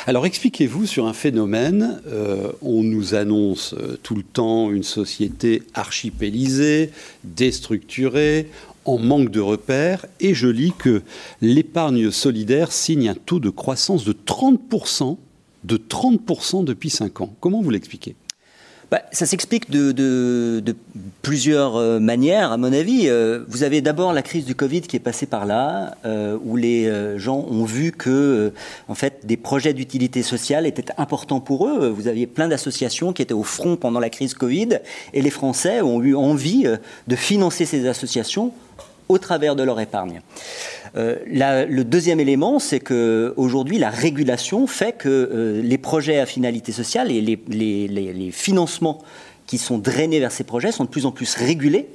Alors 0.08 0.26
expliquez-vous 0.26 0.86
sur 0.86 1.08
un 1.08 1.14
phénomène, 1.14 2.02
euh, 2.08 2.52
on 2.62 2.82
nous 2.84 3.16
annonce 3.16 3.74
euh, 3.74 4.00
tout 4.02 4.16
le 4.16 4.24
temps 4.24 4.72
une 4.72 4.84
société 4.84 5.64
archipélisée, 5.74 6.92
déstructurée, 7.24 8.50
en 8.86 8.98
manque 8.98 9.30
de 9.30 9.42
repères, 9.42 10.06
et 10.20 10.34
je 10.34 10.48
lis 10.48 10.74
que 10.78 11.02
l'épargne 11.42 12.10
solidaire 12.10 12.72
signe 12.72 13.10
un 13.10 13.16
taux 13.16 13.40
de 13.40 13.50
croissance 13.50 14.06
de 14.06 14.14
30%, 14.14 15.18
de 15.66 15.78
30% 15.78 16.64
depuis 16.64 16.90
5 16.90 17.22
ans. 17.22 17.36
Comment 17.42 17.62
vous 17.62 17.70
l'expliquez? 17.70 18.16
Bah, 18.90 19.02
ça 19.12 19.26
s'explique 19.26 19.70
de, 19.70 20.64
plusieurs 21.22 21.76
euh, 21.76 22.00
manières, 22.00 22.54
à 22.54 22.58
mon 22.58 22.72
avis. 22.72 23.10
Euh, 23.10 23.44
vous 23.50 23.64
avez 23.64 23.82
d'abord 23.82 24.14
la 24.14 24.22
crise 24.22 24.46
du 24.46 24.56
Covid 24.56 24.82
qui 24.82 24.96
est 24.96 25.02
passée 25.02 25.26
par 25.26 25.46
là, 25.46 25.96
euh, 26.06 26.38
où 26.42 26.56
les 26.56 26.90
gens 27.18 27.46
ont 27.50 27.66
vu 27.66 27.92
que, 27.92 28.54
en 28.88 28.96
fait, 28.96 29.26
des 29.26 29.36
projets 29.36 29.74
d'utilité 29.74 30.24
sociale 30.24 30.66
étaient 30.66 30.94
importants 30.98 31.42
pour 31.42 31.68
eux. 31.68 31.90
Vous 31.90 32.08
aviez 32.08 32.28
plein 32.28 32.48
d'associations 32.48 33.12
qui 33.12 33.22
étaient 33.22 33.34
au 33.34 33.44
front 33.44 33.76
pendant 33.76 34.00
la 34.00 34.10
crise 34.10 34.34
Covid, 34.34 34.80
et 35.14 35.22
les 35.22 35.30
Français 35.32 35.82
ont 35.82 36.02
eu 36.02 36.16
envie 36.16 36.66
de 37.08 37.16
financer 37.16 37.66
ces 37.66 37.88
associations 37.88 38.54
au 39.10 39.18
travers 39.18 39.56
de 39.56 39.64
leur 39.64 39.80
épargne. 39.80 40.22
Euh, 40.96 41.16
le 41.26 41.84
deuxième 41.84 42.20
élément, 42.20 42.60
c'est 42.60 42.80
que 42.80 43.34
aujourd'hui, 43.38 43.78
la 43.78 43.90
régulation 43.90 44.68
fait 44.68 44.94
que 44.94 45.10
euh, 45.10 45.62
les 45.62 45.78
projets 45.78 46.20
à 46.20 46.26
finalité 46.26 46.72
sociale 46.72 47.12
et 47.12 47.22
les, 47.22 47.38
les 47.88 48.32
financements 48.32 49.04
qui 49.48 49.58
sont 49.58 49.78
drainés 49.78 50.20
vers 50.20 50.32
ces 50.32 50.44
projets 50.44 50.74
sont 50.74 50.84
de 50.84 50.90
plus 50.90 51.06
en 51.06 51.12
plus 51.12 51.36
régulés, 51.36 51.88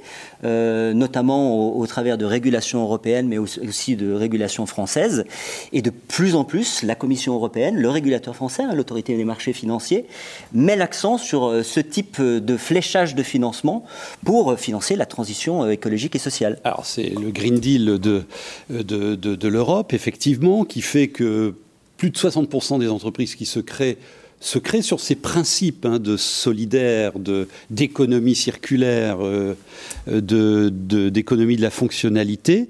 euh, 0.43 0.93
notamment 0.93 1.77
au, 1.77 1.85
travers 1.85 2.17
de 2.17 2.25
régulations 2.25 2.81
européennes, 2.81 3.27
mais 3.27 3.37
aussi 3.37 3.95
de 3.95 4.11
régulations 4.11 4.65
françaises. 4.65 5.23
Et 5.71 5.83
de 5.83 5.91
plus 5.91 6.35
en 6.35 6.43
plus, 6.43 6.81
la 6.81 6.95
Commission 6.95 7.35
européenne, 7.35 7.77
le 7.77 7.89
régulateur 7.89 8.35
français, 8.35 8.63
hein, 8.63 8.73
l'autorité 8.73 9.15
des 9.15 9.23
marchés 9.23 9.53
financiers, 9.53 10.05
met 10.51 10.75
l'accent 10.75 11.19
sur 11.19 11.45
euh, 11.45 11.63
ce 11.63 11.79
type 11.79 12.19
de 12.19 12.57
fléchage 12.57 13.13
de 13.13 13.21
financement 13.21 13.85
pour 14.25 14.57
financer 14.57 14.95
la 14.95 15.05
transition 15.05 15.63
euh, 15.63 15.69
écologique 15.69 16.15
et 16.15 16.19
sociale. 16.19 16.59
Alors 16.63 16.87
c'est 16.87 17.09
le 17.09 17.29
Green 17.29 17.59
Deal 17.59 17.85
de, 17.85 18.25
de, 18.69 19.15
de, 19.15 19.15
de 19.15 19.47
l'Europe, 19.47 19.93
effectivement, 19.93 20.65
qui 20.65 20.81
fait 20.81 21.09
que 21.09 21.53
plus 21.97 22.09
de 22.09 22.17
60% 22.17 22.79
des 22.79 22.89
entreprises 22.89 23.35
qui 23.35 23.45
se 23.45 23.59
créent 23.59 23.97
se 24.43 24.59
crée 24.59 24.81
sur 24.81 24.99
ces 24.99 25.15
principes 25.15 25.85
hein, 25.85 25.99
de 25.99 26.17
solidaire, 26.17 27.13
d'économie 27.69 28.35
circulaire, 28.35 29.19
euh, 29.21 29.55
d'économie 30.09 31.55
de, 31.55 31.61
la 31.61 31.69
fonctionnalité. 31.69 32.67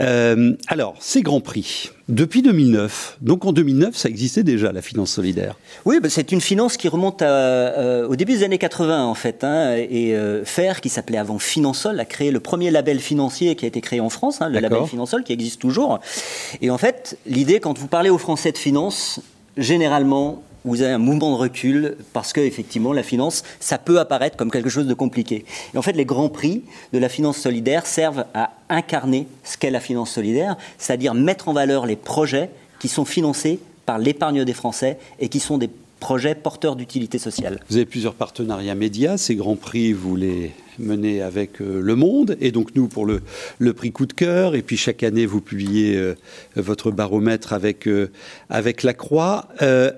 Euh, 0.00 0.54
alors, 0.68 0.94
ces 1.00 1.22
grands 1.22 1.40
prix, 1.40 1.90
depuis 2.08 2.40
2009, 2.42 3.18
donc 3.20 3.44
en 3.44 3.52
2009, 3.52 3.96
ça 3.96 4.08
existait 4.08 4.44
déjà, 4.44 4.70
la 4.70 4.80
finance 4.80 5.10
solidaire. 5.10 5.56
Oui, 5.84 5.98
bah, 6.00 6.08
c'est 6.08 6.30
une 6.30 6.40
finance 6.40 6.76
qui 6.76 6.86
remonte 6.86 7.20
euh, 7.22 8.06
au 8.06 8.14
début 8.14 8.34
des 8.34 8.44
années 8.44 8.58
80, 8.58 9.04
en 9.04 9.14
fait. 9.14 9.42
Hein, 9.42 9.74
et 9.76 10.14
FER, 10.44 10.74
qui 10.80 10.88
s'appelait 10.88 11.18
avant 11.18 11.40
Finansol, 11.40 11.98
a 11.98 12.04
créé 12.04 12.30
le 12.30 12.38
premier 12.38 12.70
label 12.70 13.00
financier 13.00 13.56
qui 13.56 13.64
a 13.64 13.68
été 13.68 13.80
créé 13.80 13.98
en 13.98 14.08
France, 14.08 14.40
hein, 14.40 14.48
le 14.48 14.60
label 14.60 14.84
Finansol, 14.86 15.24
qui 15.24 15.32
existe 15.32 15.60
toujours. 15.60 15.98
Et 16.62 16.70
en 16.70 16.78
fait, 16.78 17.18
l'idée, 17.26 17.58
quand 17.58 17.76
vous 17.76 17.88
parlez 17.88 18.08
aux 18.08 18.18
Français 18.18 18.52
de 18.52 18.58
finance, 18.58 19.20
généralement, 19.56 20.44
vous 20.64 20.82
avez 20.82 20.92
un 20.92 20.98
mouvement 20.98 21.32
de 21.32 21.36
recul 21.36 21.96
parce 22.12 22.32
que 22.32 22.40
effectivement 22.40 22.92
la 22.92 23.02
finance, 23.02 23.42
ça 23.60 23.78
peut 23.78 23.98
apparaître 23.98 24.36
comme 24.36 24.50
quelque 24.50 24.68
chose 24.68 24.86
de 24.86 24.94
compliqué. 24.94 25.44
Et 25.74 25.78
en 25.78 25.82
fait, 25.82 25.92
les 25.92 26.04
grands 26.04 26.28
prix 26.28 26.62
de 26.92 26.98
la 26.98 27.08
finance 27.08 27.38
solidaire 27.38 27.86
servent 27.86 28.24
à 28.34 28.52
incarner 28.68 29.26
ce 29.44 29.56
qu'est 29.56 29.70
la 29.70 29.80
finance 29.80 30.10
solidaire, 30.10 30.56
c'est-à-dire 30.78 31.14
mettre 31.14 31.48
en 31.48 31.52
valeur 31.52 31.86
les 31.86 31.96
projets 31.96 32.50
qui 32.80 32.88
sont 32.88 33.04
financés 33.04 33.58
par 33.86 33.98
l'épargne 33.98 34.44
des 34.44 34.52
Français 34.52 34.98
et 35.18 35.28
qui 35.28 35.40
sont 35.40 35.58
des 35.58 35.70
projets 36.00 36.34
porteurs 36.34 36.76
d'utilité 36.76 37.18
sociale. 37.18 37.60
Vous 37.70 37.76
avez 37.76 37.86
plusieurs 37.86 38.14
partenariats 38.14 38.74
médias. 38.74 39.16
Ces 39.16 39.34
grands 39.34 39.56
prix, 39.56 39.92
vous 39.92 40.16
les 40.16 40.52
menez 40.78 41.22
avec 41.22 41.60
euh, 41.60 41.80
Le 41.80 41.94
Monde 41.94 42.36
et 42.40 42.52
donc 42.52 42.74
nous 42.74 42.88
pour 42.88 43.06
le, 43.06 43.22
le 43.58 43.72
prix 43.72 43.92
Coup 43.92 44.06
de 44.06 44.12
cœur. 44.12 44.54
Et 44.54 44.62
puis 44.62 44.76
chaque 44.76 45.02
année, 45.02 45.26
vous 45.26 45.40
publiez 45.40 45.96
euh, 45.96 46.14
votre 46.56 46.90
baromètre 46.90 47.52
avec, 47.52 47.86
euh, 47.88 48.10
avec 48.50 48.82
la 48.82 48.94
Croix. 48.94 49.48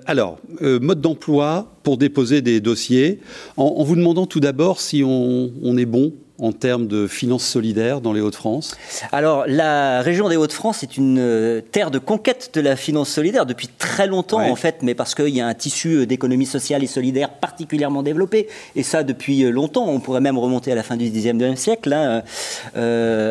alors, 0.05 0.39
mode 0.59 1.01
d'emploi 1.01 1.71
pour 1.83 1.97
déposer 1.97 2.41
des 2.41 2.59
dossiers. 2.59 3.19
En, 3.57 3.63
en 3.63 3.83
vous 3.83 3.95
demandant 3.95 4.25
tout 4.25 4.39
d'abord 4.39 4.79
si 4.79 5.03
on, 5.03 5.51
on 5.61 5.77
est 5.77 5.85
bon 5.85 6.13
en 6.41 6.51
termes 6.51 6.87
de 6.87 7.07
finances 7.07 7.45
solidaires 7.45 8.01
dans 8.01 8.13
les 8.13 8.19
Hauts-de-France 8.19 8.75
Alors, 9.11 9.45
la 9.47 10.01
région 10.01 10.27
des 10.27 10.37
Hauts-de-France 10.37 10.81
est 10.81 10.97
une 10.97 11.61
terre 11.71 11.91
de 11.91 11.99
conquête 11.99 12.49
de 12.55 12.61
la 12.61 12.75
finance 12.75 13.09
solidaire 13.09 13.45
depuis 13.45 13.67
très 13.67 14.07
longtemps, 14.07 14.41
en 14.41 14.55
fait, 14.55 14.77
mais 14.81 14.95
parce 14.95 15.13
qu'il 15.13 15.29
y 15.29 15.39
a 15.39 15.47
un 15.47 15.53
tissu 15.53 16.07
d'économie 16.07 16.47
sociale 16.47 16.83
et 16.83 16.87
solidaire 16.87 17.29
particulièrement 17.29 18.01
développé, 18.01 18.47
et 18.75 18.81
ça 18.81 19.03
depuis 19.03 19.43
longtemps. 19.51 19.87
On 19.87 19.99
pourrait 19.99 20.19
même 20.19 20.39
remonter 20.39 20.70
à 20.71 20.75
la 20.75 20.83
fin 20.83 20.97
du 20.97 21.05
19e 21.05 21.55
siècle, 21.55 21.93
hein, 21.93 22.23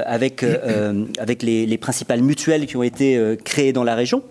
avec, 0.06 0.44
avec 1.18 1.42
les, 1.42 1.66
les, 1.66 1.78
principales 1.78 2.22
mutuelles 2.22 2.66
qui 2.66 2.76
ont 2.76 2.82
été 2.82 3.36
créées 3.44 3.72
dans 3.72 3.84
la 3.84 3.94
région. 3.94 4.22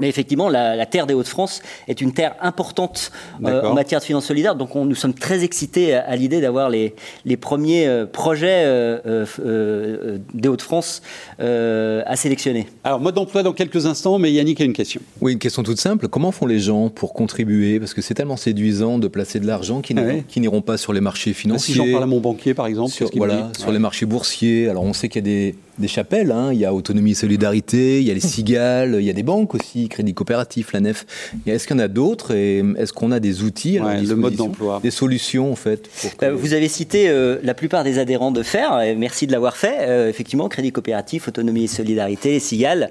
Mais 0.00 0.08
effectivement, 0.08 0.48
la, 0.48 0.86
terre 0.86 1.06
des 1.06 1.14
Hauts-de-France 1.14 1.62
est 1.86 2.00
une 2.00 2.12
terre 2.12 2.34
importante 2.40 3.12
euh, 3.44 3.62
en 3.62 3.74
matière 3.74 4.00
de 4.00 4.04
finances 4.04 4.26
solidaires. 4.26 4.56
Donc, 4.56 4.74
nous 4.74 4.94
sommes 4.94 5.14
très 5.14 5.44
excités 5.44 5.94
à, 5.94 6.16
l'idée 6.16 6.40
d'avoir 6.40 6.68
les, 6.68 6.94
les, 7.24 7.36
premiers 7.36 7.86
euh, 7.86 8.04
projets 8.04 8.64
euh, 8.66 10.18
des 10.34 10.48
Hauts-de-France 10.48 11.00
à 11.38 12.16
sélectionner. 12.16 12.66
Alors, 12.82 13.00
mode 13.00 13.14
d'emploi 13.14 13.44
dans 13.44 13.52
quelques 13.52 13.86
instants, 13.86 14.18
mais 14.18 14.32
Yannick 14.32 14.60
a 14.60 14.64
une 14.64 14.72
question. 14.72 15.00
Oui, 15.20 15.32
une 15.32 15.38
question 15.38 15.62
toute 15.62 15.78
simple. 15.78 16.08
Comment 16.08 16.32
font 16.32 16.46
les 16.46 16.58
gens 16.58 16.88
pour 16.88 17.12
contribuer? 17.12 17.78
Parce 17.78 17.94
que 17.94 18.02
c'est 18.02 18.14
tellement 18.14 18.36
séduisant 18.36 18.98
de 18.98 19.06
placer 19.06 19.38
de 19.38 19.46
l'argent 19.46 19.80
qui 19.80 19.94
ah 19.96 20.40
n'iront 20.40 20.62
pas 20.62 20.76
sur 20.76 20.92
les 20.92 21.00
marchés 21.00 21.32
financiers. 21.32 21.74
Si 21.74 21.78
j'en 21.78 21.90
parle 21.90 22.02
à 22.02 22.06
mon 22.06 22.20
banquier, 22.20 22.54
par 22.54 22.66
exemple. 22.66 22.90
Sur, 22.90 23.10
voilà, 23.14 23.50
sur 23.56 23.70
les 23.70 23.78
marchés 23.78 24.06
boursiers. 24.06 24.68
Alors, 24.68 24.82
on 24.82 24.92
sait 24.92 25.08
qu'il 25.08 25.20
y 25.20 25.24
a 25.24 25.30
des, 25.30 25.54
des 25.78 25.88
chapelles. 25.88 26.30
Hein. 26.30 26.50
Il 26.52 26.58
y 26.58 26.64
a 26.64 26.72
Autonomie 26.72 27.12
et 27.12 27.14
Solidarité, 27.14 28.00
il 28.00 28.06
y 28.06 28.10
a 28.10 28.14
les 28.14 28.20
Cigales, 28.20 28.96
il 28.98 29.04
y 29.04 29.10
a 29.10 29.12
des 29.12 29.22
banques 29.22 29.54
aussi, 29.54 29.88
Crédit 29.88 30.14
Coopératif, 30.14 30.72
la 30.72 30.80
NEF. 30.80 31.06
Est-ce 31.46 31.66
qu'il 31.66 31.76
y 31.76 31.80
en 31.80 31.82
a 31.82 31.88
d'autres 31.88 32.34
et 32.34 32.62
est-ce 32.78 32.92
qu'on 32.92 33.12
a 33.12 33.20
des 33.20 33.42
outils, 33.42 33.78
le 33.78 34.14
mode 34.14 34.36
d'emploi, 34.36 34.80
des 34.82 34.90
solutions 34.90 35.50
en 35.52 35.56
fait 35.56 35.88
euh, 36.22 36.34
Vous 36.34 36.52
avez 36.54 36.68
cité 36.68 37.08
euh, 37.08 37.38
la 37.42 37.54
plupart 37.54 37.84
des 37.84 37.98
adhérents 37.98 38.30
de 38.30 38.42
FER, 38.42 38.80
et 38.84 38.94
merci 38.94 39.26
de 39.26 39.32
l'avoir 39.32 39.56
fait. 39.56 39.76
Euh, 39.80 40.08
effectivement, 40.08 40.48
Crédit 40.48 40.72
Coopératif, 40.72 41.28
Autonomie 41.28 41.64
et 41.64 41.68
Solidarité, 41.68 42.38
Cigales. 42.40 42.90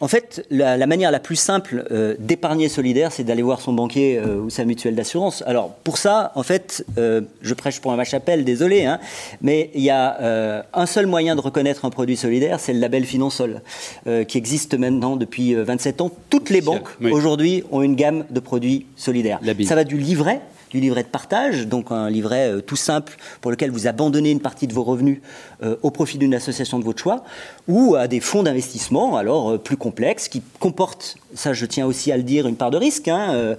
en 0.00 0.08
fait, 0.08 0.46
la, 0.50 0.86
manière 0.86 1.10
la 1.10 1.20
plus 1.20 1.36
simple 1.36 1.84
d'épargner 2.18 2.68
solidaire, 2.68 3.12
c'est 3.12 3.24
d'aller 3.24 3.42
voir 3.42 3.60
son 3.60 3.72
banquier 3.72 4.20
ou 4.20 4.50
sa 4.50 4.64
mutuelle 4.64 4.94
d'assurance. 4.94 5.42
Alors 5.46 5.74
pour 5.84 5.98
ça, 5.98 6.32
en 6.34 6.42
fait, 6.42 6.84
je 6.96 7.54
prêche 7.54 7.80
pour 7.80 7.92
un 7.92 8.04
chapelle, 8.04 8.44
désolé, 8.44 8.84
hein, 8.84 8.98
mais 9.42 9.70
il 9.74 9.82
y 9.82 9.90
a 9.90 10.64
un 10.72 10.86
seul 10.86 11.06
moyen 11.06 11.34
de 11.34 11.40
reconnaître 11.40 11.65
un 11.82 11.90
produit 11.90 12.16
solidaire, 12.16 12.60
c'est 12.60 12.72
le 12.72 12.80
label 12.80 13.04
Finansol, 13.04 13.62
euh, 14.06 14.24
qui 14.24 14.38
existe 14.38 14.74
maintenant 14.74 15.16
depuis 15.16 15.54
27 15.54 16.00
euh, 16.00 16.04
ans. 16.04 16.10
Toutes 16.30 16.50
les 16.50 16.60
banques, 16.60 16.88
aujourd'hui, 17.10 17.64
ont 17.70 17.82
une 17.82 17.96
gamme 17.96 18.24
de 18.30 18.40
produits 18.40 18.86
solidaires. 18.96 19.40
Ça 19.64 19.74
va 19.74 19.84
du 19.84 19.96
livret, 19.96 20.40
du 20.70 20.80
livret 20.80 21.02
de 21.02 21.08
partage, 21.08 21.66
donc 21.66 21.90
un 21.90 22.10
livret 22.10 22.52
euh, 22.52 22.60
tout 22.60 22.76
simple 22.76 23.16
pour 23.40 23.50
lequel 23.50 23.70
vous 23.70 23.86
abandonnez 23.86 24.30
une 24.30 24.40
partie 24.40 24.66
de 24.66 24.72
vos 24.72 24.82
revenus 24.82 25.20
euh, 25.62 25.76
au 25.82 25.90
profit 25.90 26.18
d'une 26.18 26.34
association 26.34 26.78
de 26.78 26.84
votre 26.84 27.00
choix, 27.00 27.24
ou 27.68 27.94
à 27.96 28.08
des 28.08 28.20
fonds 28.20 28.42
d'investissement, 28.42 29.16
alors 29.16 29.52
euh, 29.52 29.58
plus 29.58 29.76
complexes, 29.76 30.28
qui 30.28 30.42
comportent, 30.60 31.16
ça 31.34 31.52
je 31.52 31.66
tiens 31.66 31.86
aussi 31.86 32.12
à 32.12 32.16
le 32.16 32.22
dire, 32.22 32.46
une 32.46 32.56
part 32.56 32.70
de 32.70 32.76
risque, 32.76 33.08
hein, 33.08 33.56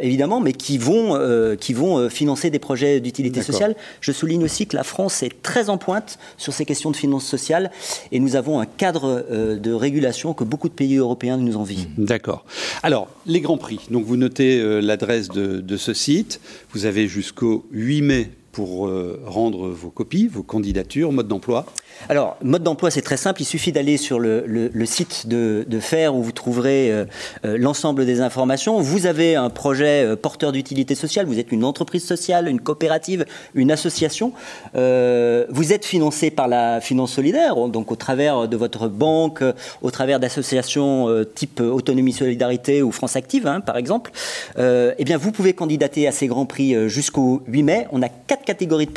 évidemment, 0.00 0.40
mais 0.40 0.52
qui 0.52 0.78
vont, 0.78 1.16
qui 1.60 1.72
vont 1.72 2.08
financer 2.08 2.50
des 2.50 2.58
projets 2.58 3.00
d'utilité 3.00 3.42
sociale. 3.42 3.76
Je 4.00 4.10
souligne 4.12 4.42
aussi 4.44 4.66
que 4.66 4.76
la 4.76 4.82
France 4.82 5.22
est 5.22 5.42
très 5.42 5.70
en 5.70 5.78
pointe 5.78 6.18
sur 6.36 6.52
ces 6.52 6.64
questions 6.64 6.90
de 6.90 6.96
finances 6.96 7.26
sociales, 7.26 7.70
et 8.10 8.18
nous 8.18 8.34
avons 8.34 8.58
un 8.58 8.66
cadre 8.66 9.24
de 9.30 9.72
régulation 9.72 10.34
que 10.34 10.42
beaucoup 10.42 10.68
de 10.68 10.74
pays 10.74 10.96
européens 10.96 11.36
nous 11.36 11.56
envient. 11.56 11.86
D'accord. 11.96 12.44
Alors, 12.82 13.08
les 13.26 13.40
grands 13.40 13.58
prix, 13.58 13.80
donc 13.90 14.04
vous 14.04 14.16
notez 14.16 14.80
l'adresse 14.80 15.28
de, 15.28 15.60
de 15.60 15.76
ce 15.76 15.94
site. 15.94 16.40
Vous 16.72 16.86
avez 16.86 17.06
jusqu'au 17.06 17.66
8 17.70 18.02
mai 18.02 18.30
pour 18.56 18.86
euh, 18.86 19.20
rendre 19.26 19.68
vos 19.68 19.90
copies, 19.90 20.28
vos 20.28 20.42
candidatures, 20.42 21.12
mode 21.12 21.28
d'emploi 21.28 21.66
alors, 22.08 22.36
mode 22.42 22.62
d'emploi, 22.62 22.90
c'est 22.90 23.02
très 23.02 23.16
simple. 23.16 23.42
Il 23.42 23.44
suffit 23.44 23.72
d'aller 23.72 23.96
sur 23.96 24.18
le, 24.20 24.70
site 24.84 25.26
de, 25.26 25.80
FAIR 25.80 26.14
où 26.14 26.22
vous 26.22 26.32
trouverez 26.32 26.90
euh, 26.90 27.04
euh, 27.44 27.58
l'ensemble 27.58 28.06
des 28.06 28.20
informations. 28.20 28.80
Vous 28.80 29.06
avez 29.06 29.34
un 29.34 29.50
projet 29.50 30.04
euh, 30.04 30.16
porteur 30.16 30.52
d'utilité 30.52 30.94
sociale. 30.94 31.26
Vous 31.26 31.38
êtes 31.38 31.52
une 31.52 31.64
entreprise 31.64 32.04
sociale, 32.04 32.48
une 32.48 32.60
coopérative, 32.60 33.24
une 33.54 33.70
association. 33.70 34.32
vous 34.74 35.72
êtes 35.72 35.84
financé 35.84 36.30
par 36.30 36.48
la 36.48 36.80
finance 36.80 37.12
solidaire, 37.12 37.68
donc 37.68 37.90
au 37.90 37.96
travers 37.96 38.48
de 38.48 38.56
votre 38.56 38.88
banque, 38.88 39.42
au 39.82 39.90
travers 39.90 40.20
d'associations 40.20 41.24
type 41.34 41.60
Autonomie 41.60 42.12
Solidarité 42.12 42.82
ou 42.82 42.92
France 42.92 43.16
Active, 43.16 43.46
hein, 43.46 43.60
par 43.60 43.76
exemple. 43.76 44.10
eh 44.58 45.04
bien, 45.04 45.16
vous 45.16 45.32
pouvez 45.32 45.52
candidater 45.52 46.06
à 46.06 46.12
ces 46.12 46.26
grands 46.26 46.46
prix 46.46 46.88
jusqu'au 46.88 47.42
8 47.46 47.62
mai. 47.62 47.86
On 47.92 48.02
a 48.02 48.08
quatre 48.08 48.44
catégories 48.44 48.88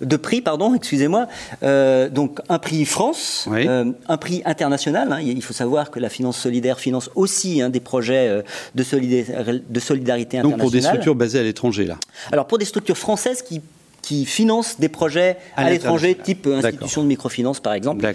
de 0.00 0.16
prix, 0.16 0.40
pardon, 0.40 0.74
excusez-moi. 0.76 1.26
Donc 2.24 2.40
un 2.48 2.58
prix 2.58 2.84
France, 2.86 3.46
euh, 3.52 3.92
un 4.08 4.16
prix 4.16 4.40
international. 4.46 5.12
Hein. 5.12 5.20
Il 5.20 5.42
faut 5.42 5.52
savoir 5.52 5.90
que 5.90 6.00
la 6.00 6.08
finance 6.08 6.38
solidaire 6.38 6.80
finance 6.80 7.10
aussi 7.14 7.60
hein, 7.60 7.68
des 7.68 7.80
projets 7.80 8.28
euh, 8.28 8.42
de, 8.74 8.82
solidarité, 8.82 9.62
de 9.68 9.80
solidarité 9.80 10.38
internationale. 10.38 10.58
Donc 10.58 10.60
pour 10.60 10.70
des 10.70 10.80
structures 10.80 11.14
basées 11.14 11.40
à 11.40 11.42
l'étranger, 11.42 11.84
là 11.84 11.98
Alors 12.32 12.46
pour 12.46 12.58
des 12.58 12.64
structures 12.64 12.96
françaises 12.96 13.42
qui 13.42 13.60
qui 14.04 14.26
financent 14.26 14.78
des 14.78 14.90
projets 14.90 15.38
à, 15.56 15.70
l'étranger, 15.70 16.14
type 16.14 16.46
institution 16.46 17.02
de 17.02 17.08
microfinance 17.08 17.60
par 17.60 17.72
exemple. 17.72 18.06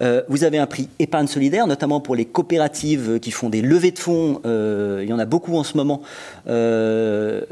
Euh, 0.00 0.22
vous 0.28 0.42
avez 0.42 0.56
un 0.56 0.66
prix 0.66 0.88
épargne 0.98 1.26
solidaire, 1.26 1.66
notamment 1.66 2.00
pour 2.00 2.16
les 2.16 2.24
coopératives 2.24 3.18
qui 3.20 3.30
font 3.30 3.50
des 3.50 3.60
levées 3.60 3.90
de 3.90 3.98
fonds. 3.98 4.40
Euh, 4.46 5.00
il 5.02 5.10
y 5.10 5.12
en 5.12 5.18
a 5.18 5.26
beaucoup 5.26 5.56
en 5.58 5.62
ce 5.62 5.76
moment 5.76 6.00
euh, 6.48 7.42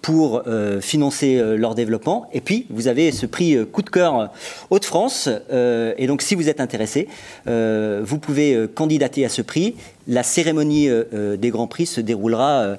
pour 0.00 0.42
financer 0.80 1.40
leur 1.56 1.74
développement. 1.74 2.28
Et 2.32 2.40
puis 2.40 2.66
vous 2.70 2.88
avez 2.88 3.12
ce 3.12 3.26
prix 3.26 3.58
coup 3.70 3.82
de 3.82 3.90
cœur 3.90 4.30
Hauts-de-France. 4.70 5.28
et 5.52 6.06
donc 6.06 6.22
si 6.22 6.34
vous 6.34 6.48
êtes 6.48 6.60
intéressé, 6.60 7.08
vous 7.46 8.18
pouvez 8.18 8.68
candidater 8.74 9.24
à 9.24 9.28
ce 9.28 9.42
prix. 9.42 9.74
La 10.08 10.22
cérémonie 10.22 10.88
des 11.12 11.50
grands 11.50 11.66
prix 11.66 11.86
se 11.86 12.00
déroulera 12.00 12.76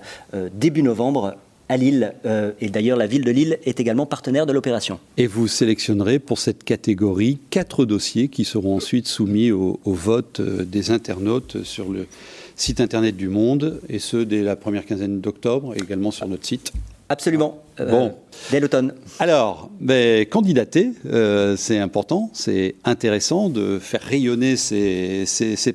début 0.54 0.84
novembre 0.84 1.36
à 1.70 1.78
Lille. 1.78 2.14
Euh, 2.26 2.52
et 2.62 2.70
d'ailleurs, 2.70 2.98
la 2.98 3.08
ville 3.08 3.24
de 3.24 3.32
Lille 3.32 3.58
est 3.66 3.80
également 3.80 4.06
partenaire 4.06 4.46
de 4.46 4.54
l'opération. 4.54 5.00
Et 5.18 5.28
vous 5.28 5.48
sélectionnerez 5.48 6.20
pour 6.20 6.40
cette 6.40 6.64
catégorie 6.64 7.40
quatre 7.50 7.86
dossiers 7.86 8.28
qui 8.28 8.46
seront 8.46 8.76
ensuite 8.76 9.08
soumis 9.08 9.52
au, 9.52 9.80
vote 9.86 10.40
euh, 10.40 10.64
des 10.64 10.92
internautes 10.92 11.64
sur 11.64 11.92
le 11.92 12.08
site 12.56 12.80
internet 12.80 13.18
du 13.18 13.28
Monde, 13.28 13.82
et 13.90 14.00
ce 14.00 14.18
dès 14.18 14.42
la 14.42 14.56
première 14.56 14.86
quinzaine 14.86 15.20
d'octobre, 15.20 15.74
également 15.76 16.12
sur 16.12 16.28
notre 16.28 16.46
site. 16.46 16.72
Absolument. 17.10 17.62
Euh, 17.80 17.92
bon. 17.92 18.16
Dès 18.50 18.60
l'automne. 18.60 18.94
Alors, 19.20 19.70
ben, 19.80 20.26
candidater, 20.26 20.92
c'est 21.58 21.80
important, 21.80 22.32
c'est 22.34 22.76
intéressant 22.84 23.50
de 23.50 23.78
faire 23.80 24.02
rayonner 24.02 24.56
ces, 24.56 25.26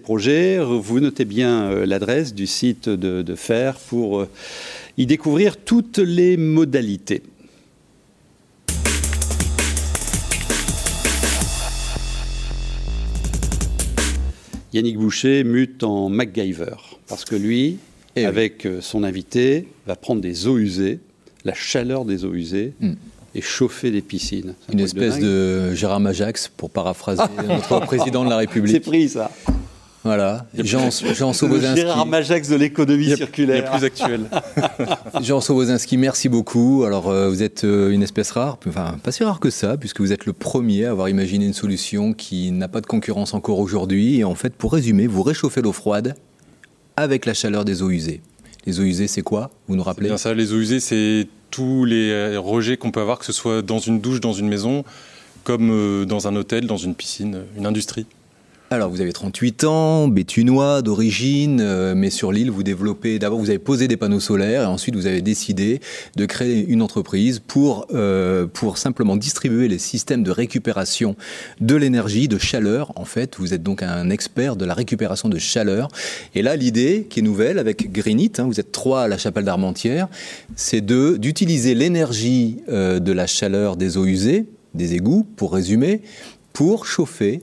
projets. 0.03 0.59
Vous 0.59 1.01
notez 1.01 1.25
bien 1.25 1.85
l'adresse 1.85 2.35
du 2.35 2.47
site 2.47 2.89
de, 2.89 3.23
de 3.23 3.35
FAIR 3.35 3.75
pour 3.75 4.27
y 5.01 5.07
découvrir 5.07 5.57
toutes 5.57 5.97
les 5.97 6.37
modalités. 6.37 7.23
Yannick 14.75 14.99
Boucher 14.99 15.43
mute 15.43 15.83
en 15.85 16.11
MacGyver, 16.11 16.77
parce 17.09 17.25
que 17.25 17.35
lui, 17.35 17.79
eh 18.15 18.27
avec 18.27 18.67
euh, 18.67 18.83
son 18.83 19.03
invité, 19.03 19.69
va 19.87 19.97
prendre 19.97 20.21
des 20.21 20.47
eaux 20.47 20.59
usées, 20.59 20.99
la 21.47 21.55
chaleur 21.55 22.05
des 22.05 22.27
eaux 22.27 22.35
usées, 22.35 22.75
hmm. 22.81 22.93
et 23.35 23.41
chauffer 23.41 23.91
des 23.91 24.03
piscines. 24.03 24.55
Une 24.71 24.81
espèce 24.81 25.19
de, 25.19 25.75
Gérard 25.75 26.01
Majax, 26.01 26.49
pour 26.55 26.69
paraphraser 26.69 27.23
notre 27.49 27.81
président 27.81 28.23
de 28.23 28.29
la 28.29 28.37
République. 28.37 28.75
C'est 28.75 28.81
pris, 28.81 29.09
ça. 29.09 29.31
Voilà, 30.03 30.47
Jean, 30.59 30.89
Jean 30.91 31.33
Sobozinski. 31.35 31.83
Gérard 31.83 32.07
Majax 32.07 32.49
de 32.49 32.57
l'économie 32.57 33.15
circulaire. 33.15 33.71
plus 33.71 33.85
actuel. 33.85 34.23
Jean 35.21 35.43
Sobozinski, 35.43 35.99
merci 35.99 36.31
beaucoup. 36.31 36.85
Alors, 36.87 37.11
euh, 37.11 37.29
vous 37.29 37.43
êtes 37.43 37.65
euh, 37.65 37.91
une 37.91 38.03
espèce 38.03 38.31
rare, 38.31 38.59
enfin, 38.67 38.97
pas 39.03 39.13
si 39.13 39.25
rare 39.25 39.41
que 39.41 39.51
ça, 39.51 39.77
puisque 39.77 40.01
vous 40.01 40.13
êtes 40.13 40.25
le 40.25 40.33
premier 40.33 40.87
à 40.87 40.93
avoir 40.93 41.11
imaginé 41.11 41.45
une 41.45 41.53
solution 41.53 42.15
qui 42.15 42.51
n'a 42.51 42.67
pas 42.67 42.81
de 42.81 42.87
concurrence 42.87 43.35
encore 43.35 43.59
aujourd'hui. 43.59 44.21
Et 44.21 44.25
en 44.25 44.35
fait, 44.35 44.55
pour 44.55 44.73
résumer, 44.73 45.07
vous 45.07 45.23
réchauffez 45.23 45.61
l'eau 45.61 45.73
froide 45.73 46.15
avec 46.97 47.27
la 47.27 47.35
chaleur 47.35 47.67
des 47.67 47.83
eaux 47.83 47.91
usées. 47.91 48.23
Les 48.65 48.81
eaux 48.81 48.85
usées, 48.85 49.07
c'est 49.07 49.23
quoi? 49.23 49.51
Vous 49.69 49.77
nous 49.77 49.83
rappelez? 49.83 50.09
Bien 50.09 50.17
ça, 50.17 50.33
les 50.33 50.55
eaux 50.55 50.59
usées, 50.61 50.81
c'est 50.81 51.27
tous 51.51 51.85
les 51.85 52.11
euh, 52.11 52.41
rejets 52.41 52.79
qu'on 52.79 52.91
peut 52.91 53.01
avoir, 53.01 53.19
que 53.19 53.27
ce 53.27 53.33
soit 53.33 53.61
dans 53.61 53.79
une 53.79 54.01
douche, 54.01 54.21
dans 54.21 54.33
une 54.33 54.49
maison, 54.49 54.83
comme 55.45 56.07
dans 56.07 56.27
un 56.27 56.37
hôtel, 56.37 56.67
dans 56.67 56.77
une 56.79 56.95
piscine, 56.95 57.41
une 57.57 57.67
industrie. 57.67 58.07
Alors, 58.73 58.89
vous 58.89 59.01
avez 59.01 59.13
38 59.13 59.65
ans, 59.65 60.07
béthunois 60.07 60.81
d'origine, 60.81 61.61
euh, 61.61 61.93
mais 61.97 62.09
sur 62.09 62.31
l'île, 62.31 62.53
vous 62.53 62.63
développez. 62.63 63.19
D'abord, 63.19 63.41
vous 63.41 63.51
avez 63.51 63.59
posé 63.59 63.89
des 63.89 63.97
panneaux 63.97 64.21
solaires 64.21 64.63
et 64.63 64.67
ensuite, 64.67 64.95
vous 64.95 65.09
avez 65.09 65.23
décidé 65.23 65.81
de 66.15 66.25
créer 66.25 66.65
une 66.69 66.81
entreprise 66.81 67.41
pour, 67.41 67.89
euh, 67.93 68.47
pour 68.47 68.79
simplement 68.79 69.17
distribuer 69.17 69.67
les 69.67 69.81
systèmes 69.81 70.23
de 70.23 70.31
récupération 70.31 71.17
de 71.61 71.75
l'énergie, 71.75 72.29
de 72.29 72.39
chaleur. 72.39 72.93
En 72.95 73.05
fait, 73.05 73.39
vous 73.39 73.55
êtes 73.55 73.65
donc 73.65 73.83
un 73.83 74.09
expert 74.09 74.55
de 74.55 74.65
la 74.65 74.75
récupération 74.75 75.29
de 75.29 75.39
chaleur. 75.39 75.89
Et 76.37 76.43
là, 76.43 76.55
l'idée 76.55 77.09
qui 77.11 77.19
est 77.19 77.25
nouvelle 77.25 77.59
avec 77.59 77.91
Greenit, 77.91 78.35
hein, 78.39 78.45
vous 78.45 78.61
êtes 78.61 78.71
trois 78.71 79.03
à 79.03 79.09
la 79.09 79.19
chapelle 79.19 79.47
d'Armentières, 79.47 80.07
c'est 80.55 80.81
de 80.81 81.17
d'utiliser 81.17 81.75
l'énergie 81.75 82.59
euh, 82.69 83.01
de 83.01 83.11
la 83.11 83.27
chaleur 83.27 83.77
des 83.77 83.97
eaux 83.97 84.07
usées, 84.07 84.47
des 84.75 84.95
égouts, 84.95 85.27
pour 85.35 85.55
résumer, 85.55 86.03
pour 86.53 86.87
chauffer 86.87 87.43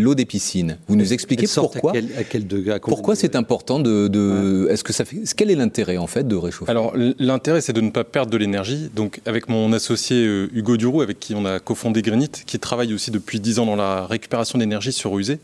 l'eau 0.00 0.14
des 0.14 0.24
piscines. 0.24 0.78
Vous 0.88 0.96
nous 0.96 1.12
expliquez 1.12 1.46
pourquoi 1.54 1.92
à 1.92 2.24
quel, 2.24 2.46
degré 2.46 2.80
Pourquoi 2.80 3.14
c'est 3.14 3.36
important 3.36 3.78
de, 3.78 4.68
est-ce 4.70 4.84
que 4.84 4.92
ça 4.92 5.04
fait 5.04 5.18
quel 5.36 5.50
est 5.50 5.56
l'intérêt 5.56 5.96
en 5.96 6.06
fait 6.06 6.26
de 6.26 6.36
réchauffer? 6.36 6.70
Alors 6.70 6.94
l'intérêt 7.18 7.60
c'est 7.60 7.72
de 7.72 7.80
ne 7.80 7.90
pas 7.90 8.04
perdre 8.04 8.30
de 8.30 8.36
l'énergie. 8.36 8.90
Donc 8.94 9.20
avec 9.26 9.48
mon 9.48 9.72
associé 9.72 10.24
euh, 10.24 10.48
Hugo 10.52 10.76
Duroux 10.76 11.02
avec 11.02 11.20
qui 11.20 11.34
on 11.34 11.44
a 11.44 11.60
cofondé 11.60 12.02
Granit 12.02 12.30
qui 12.46 12.58
travaille 12.58 12.92
aussi 12.92 13.10
depuis 13.10 13.40
10 13.40 13.60
ans 13.60 13.66
dans 13.66 13.76
la 13.76 14.06
récupération 14.06 14.58
d'énergie 14.58 14.92
sur 14.92 15.18
usée, 15.18 15.38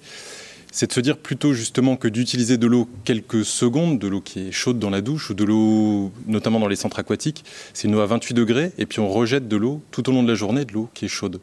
c'est 0.72 0.88
de 0.88 0.92
se 0.92 1.00
dire 1.00 1.16
plutôt 1.16 1.54
justement 1.54 1.96
que 1.96 2.08
d'utiliser 2.08 2.58
de 2.58 2.66
l'eau 2.66 2.88
quelques 3.04 3.44
secondes, 3.44 3.98
de 3.98 4.08
l'eau 4.08 4.20
qui 4.20 4.48
est 4.48 4.52
chaude 4.52 4.78
dans 4.78 4.90
la 4.90 5.00
douche 5.00 5.30
ou 5.30 5.34
de 5.34 5.44
l'eau 5.44 6.12
notamment 6.26 6.60
dans 6.60 6.68
les 6.68 6.76
centres 6.76 6.98
aquatiques, 6.98 7.44
c'est 7.72 7.88
une 7.88 7.94
eau 7.94 8.00
à 8.00 8.06
28 8.06 8.34
degrés 8.34 8.72
et 8.76 8.86
puis 8.86 9.00
on 9.00 9.08
rejette 9.08 9.48
de 9.48 9.56
l'eau 9.56 9.80
tout 9.90 10.08
au 10.08 10.12
long 10.12 10.22
de 10.22 10.28
la 10.28 10.34
journée, 10.34 10.64
de 10.64 10.72
l'eau 10.72 10.90
qui 10.92 11.06
est 11.06 11.08
chaude. 11.08 11.40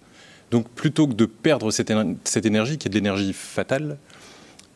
Donc 0.53 0.69
plutôt 0.69 1.07
que 1.07 1.13
de 1.13 1.25
perdre 1.25 1.71
cette, 1.71 1.89
énergie, 1.89 2.77
qui 2.77 2.87
est 2.87 2.91
de 2.91 2.93
l'énergie 2.93 3.33
fatale, 3.33 3.97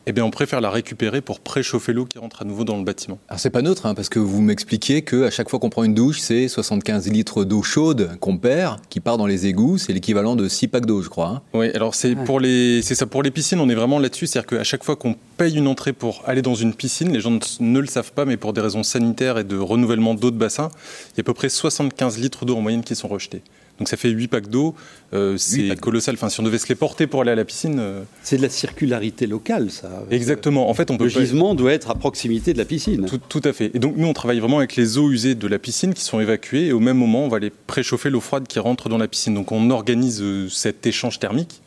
eh 0.06 0.12
bien, 0.12 0.24
on 0.24 0.30
préfère 0.32 0.60
la 0.60 0.70
récupérer 0.70 1.20
pour 1.20 1.38
préchauffer 1.38 1.92
l'eau 1.92 2.04
qui 2.04 2.18
rentre 2.18 2.42
à 2.42 2.44
nouveau 2.44 2.64
dans 2.64 2.76
le 2.76 2.82
bâtiment. 2.82 3.20
Alors 3.28 3.38
c'est 3.38 3.50
pas 3.50 3.62
neutre, 3.62 3.86
hein, 3.86 3.94
parce 3.94 4.08
que 4.08 4.18
vous 4.18 4.42
m'expliquez 4.42 5.02
qu'à 5.02 5.30
chaque 5.30 5.48
fois 5.48 5.60
qu'on 5.60 5.70
prend 5.70 5.84
une 5.84 5.94
douche, 5.94 6.18
c'est 6.18 6.48
75 6.48 7.08
litres 7.12 7.44
d'eau 7.44 7.62
chaude 7.62 8.10
qu'on 8.18 8.38
perd, 8.38 8.80
qui 8.88 8.98
part 8.98 9.18
dans 9.18 9.28
les 9.28 9.46
égouts. 9.46 9.78
C'est 9.78 9.92
l'équivalent 9.92 10.34
de 10.34 10.48
6 10.48 10.66
packs 10.66 10.86
d'eau, 10.86 11.00
je 11.00 11.08
crois. 11.08 11.28
Hein. 11.28 11.42
Oui, 11.54 11.70
alors 11.70 11.94
c'est 11.94 12.16
pour 12.16 12.40
les, 12.40 12.82
c'est 12.82 12.96
ça 12.96 13.06
pour 13.06 13.22
les 13.22 13.30
piscines, 13.30 13.60
on 13.60 13.68
est 13.68 13.76
vraiment 13.76 14.00
là-dessus, 14.00 14.26
c'est-à-dire 14.26 14.48
qu'à 14.48 14.64
chaque 14.64 14.82
fois 14.82 14.96
qu'on 14.96 15.14
paye 15.36 15.56
une 15.56 15.68
entrée 15.68 15.92
pour 15.92 16.24
aller 16.26 16.42
dans 16.42 16.56
une 16.56 16.74
piscine, 16.74 17.12
les 17.12 17.20
gens 17.20 17.38
ne 17.60 17.78
le 17.78 17.86
savent 17.86 18.12
pas, 18.12 18.24
mais 18.24 18.36
pour 18.36 18.52
des 18.52 18.62
raisons 18.62 18.82
sanitaires 18.82 19.38
et 19.38 19.44
de 19.44 19.56
renouvellement 19.56 20.14
d'eau 20.14 20.32
de 20.32 20.38
bassin, 20.38 20.70
il 21.12 21.18
y 21.18 21.20
a 21.20 21.22
à 21.22 21.22
peu 21.22 21.34
près 21.34 21.48
75 21.48 22.18
litres 22.18 22.46
d'eau 22.46 22.56
en 22.56 22.62
moyenne 22.62 22.82
qui 22.82 22.96
sont 22.96 23.06
rejetés. 23.06 23.42
Donc 23.78 23.88
ça 23.88 23.96
fait 23.96 24.08
8 24.08 24.28
packs 24.28 24.48
d'eau. 24.48 24.74
Euh, 25.14 25.36
c'est 25.36 25.78
colossal. 25.80 26.16
Enfin, 26.16 26.28
si 26.28 26.40
on 26.40 26.42
devait 26.42 26.58
se 26.58 26.68
les 26.68 26.74
porter 26.74 27.06
pour 27.06 27.22
aller 27.22 27.30
à 27.30 27.34
la 27.34 27.44
piscine. 27.44 27.78
Euh, 27.78 28.02
c'est 28.22 28.36
de 28.36 28.42
la 28.42 28.48
circularité 28.48 29.26
locale, 29.26 29.70
ça. 29.70 30.04
Exactement. 30.10 30.68
En 30.68 30.74
fait, 30.74 30.90
on 30.90 30.96
peut. 30.96 31.04
Le 31.04 31.10
gisement 31.10 31.54
doit 31.54 31.72
être 31.72 31.90
à 31.90 31.94
proximité 31.94 32.52
de 32.52 32.58
la 32.58 32.64
piscine. 32.64 33.06
Tout, 33.28 33.40
à 33.44 33.52
fait. 33.52 33.70
Et 33.74 33.78
donc, 33.78 33.96
nous, 33.96 34.06
on 34.06 34.12
travaille 34.12 34.40
vraiment 34.40 34.58
avec 34.58 34.76
les 34.76 34.98
eaux 34.98 35.10
usées 35.10 35.34
de 35.34 35.46
la 35.46 35.58
piscine 35.58 35.94
qui 35.94 36.02
sont 36.02 36.20
évacuées. 36.20 36.66
Et 36.66 36.72
au 36.72 36.80
même 36.80 36.98
moment, 36.98 37.24
on 37.24 37.28
va 37.28 37.38
les 37.38 37.50
préchauffer 37.50 38.10
l'eau 38.10 38.20
froide 38.20 38.46
qui 38.48 38.58
rentre 38.58 38.88
dans 38.88 38.98
la 38.98 39.08
piscine. 39.08 39.34
Donc, 39.34 39.52
on 39.52 39.70
organise 39.70 40.20
euh, 40.22 40.48
cet 40.48 40.86
échange 40.86 41.20
thermique. 41.20 41.62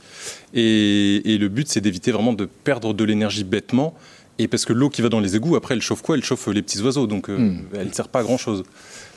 Et, 0.54 1.38
le 1.40 1.48
but, 1.48 1.68
c'est 1.70 1.82
d'éviter 1.82 2.12
vraiment 2.12 2.34
de 2.34 2.46
perdre 2.46 2.94
de 2.94 3.04
l'énergie 3.04 3.46
bêtement. 3.46 3.96
Et 4.38 4.48
parce 4.48 4.66
que 4.66 4.74
l'eau 4.74 4.90
qui 4.90 5.02
va 5.02 5.10
dans 5.10 5.20
les 5.20 5.36
égouts, 5.36 5.56
après, 5.56 5.76
elle 5.76 5.82
chauffe 5.82 6.02
quoi? 6.02 6.16
Elle 6.16 6.24
chauffe 6.24 6.48
les 6.48 6.62
petits 6.62 6.82
oiseaux. 6.82 7.08
Donc, 7.08 7.30
hmm. 7.30 7.60
elle 7.74 7.88
ne 7.88 7.94
sert 7.94 8.10
pas 8.10 8.20
à 8.20 8.24
grand-chose. 8.24 8.64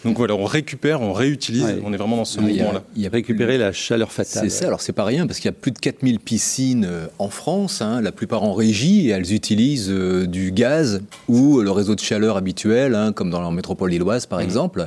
Donc 0.04 0.18
voilà, 0.18 0.34
on 0.34 0.44
récupère, 0.44 1.00
on 1.00 1.12
réutilise, 1.12 1.76
on 1.82 1.92
est 1.92 1.96
vraiment 1.96 2.16
dans 2.16 2.24
ce 2.24 2.40
mouvement-là. 2.40 2.82
Il 2.94 3.02
y 3.02 3.06
a 3.06 3.10
récupérer 3.10 3.58
la 3.58 3.72
chaleur 3.72 4.12
fatale. 4.12 4.42
C'est 4.44 4.50
ça, 4.50 4.66
alors 4.66 4.80
c'est 4.80 4.92
pas 4.92 5.04
rien, 5.04 5.26
parce 5.26 5.38
qu'il 5.38 5.48
y 5.48 5.54
a 5.54 5.56
plus 5.58 5.70
de 5.70 5.78
4000 5.78 6.20
piscines 6.20 6.84
euh, 6.84 7.06
en 7.18 7.30
France, 7.30 7.80
hein, 7.80 8.00
la 8.00 8.12
plupart 8.12 8.42
en 8.42 8.52
régie, 8.52 9.08
et 9.08 9.10
elles 9.10 9.32
utilisent 9.32 9.90
euh, 9.90 10.26
du 10.26 10.52
gaz 10.52 11.00
ou 11.28 11.60
le 11.60 11.70
réseau 11.70 11.94
de 11.94 12.00
chaleur 12.00 12.36
habituel, 12.36 12.94
hein, 12.94 13.12
comme 13.12 13.30
dans 13.30 13.40
la 13.40 13.50
métropole 13.50 13.90
lilloise 13.90 14.26
par 14.26 14.40
mmh. 14.40 14.42
exemple. 14.42 14.86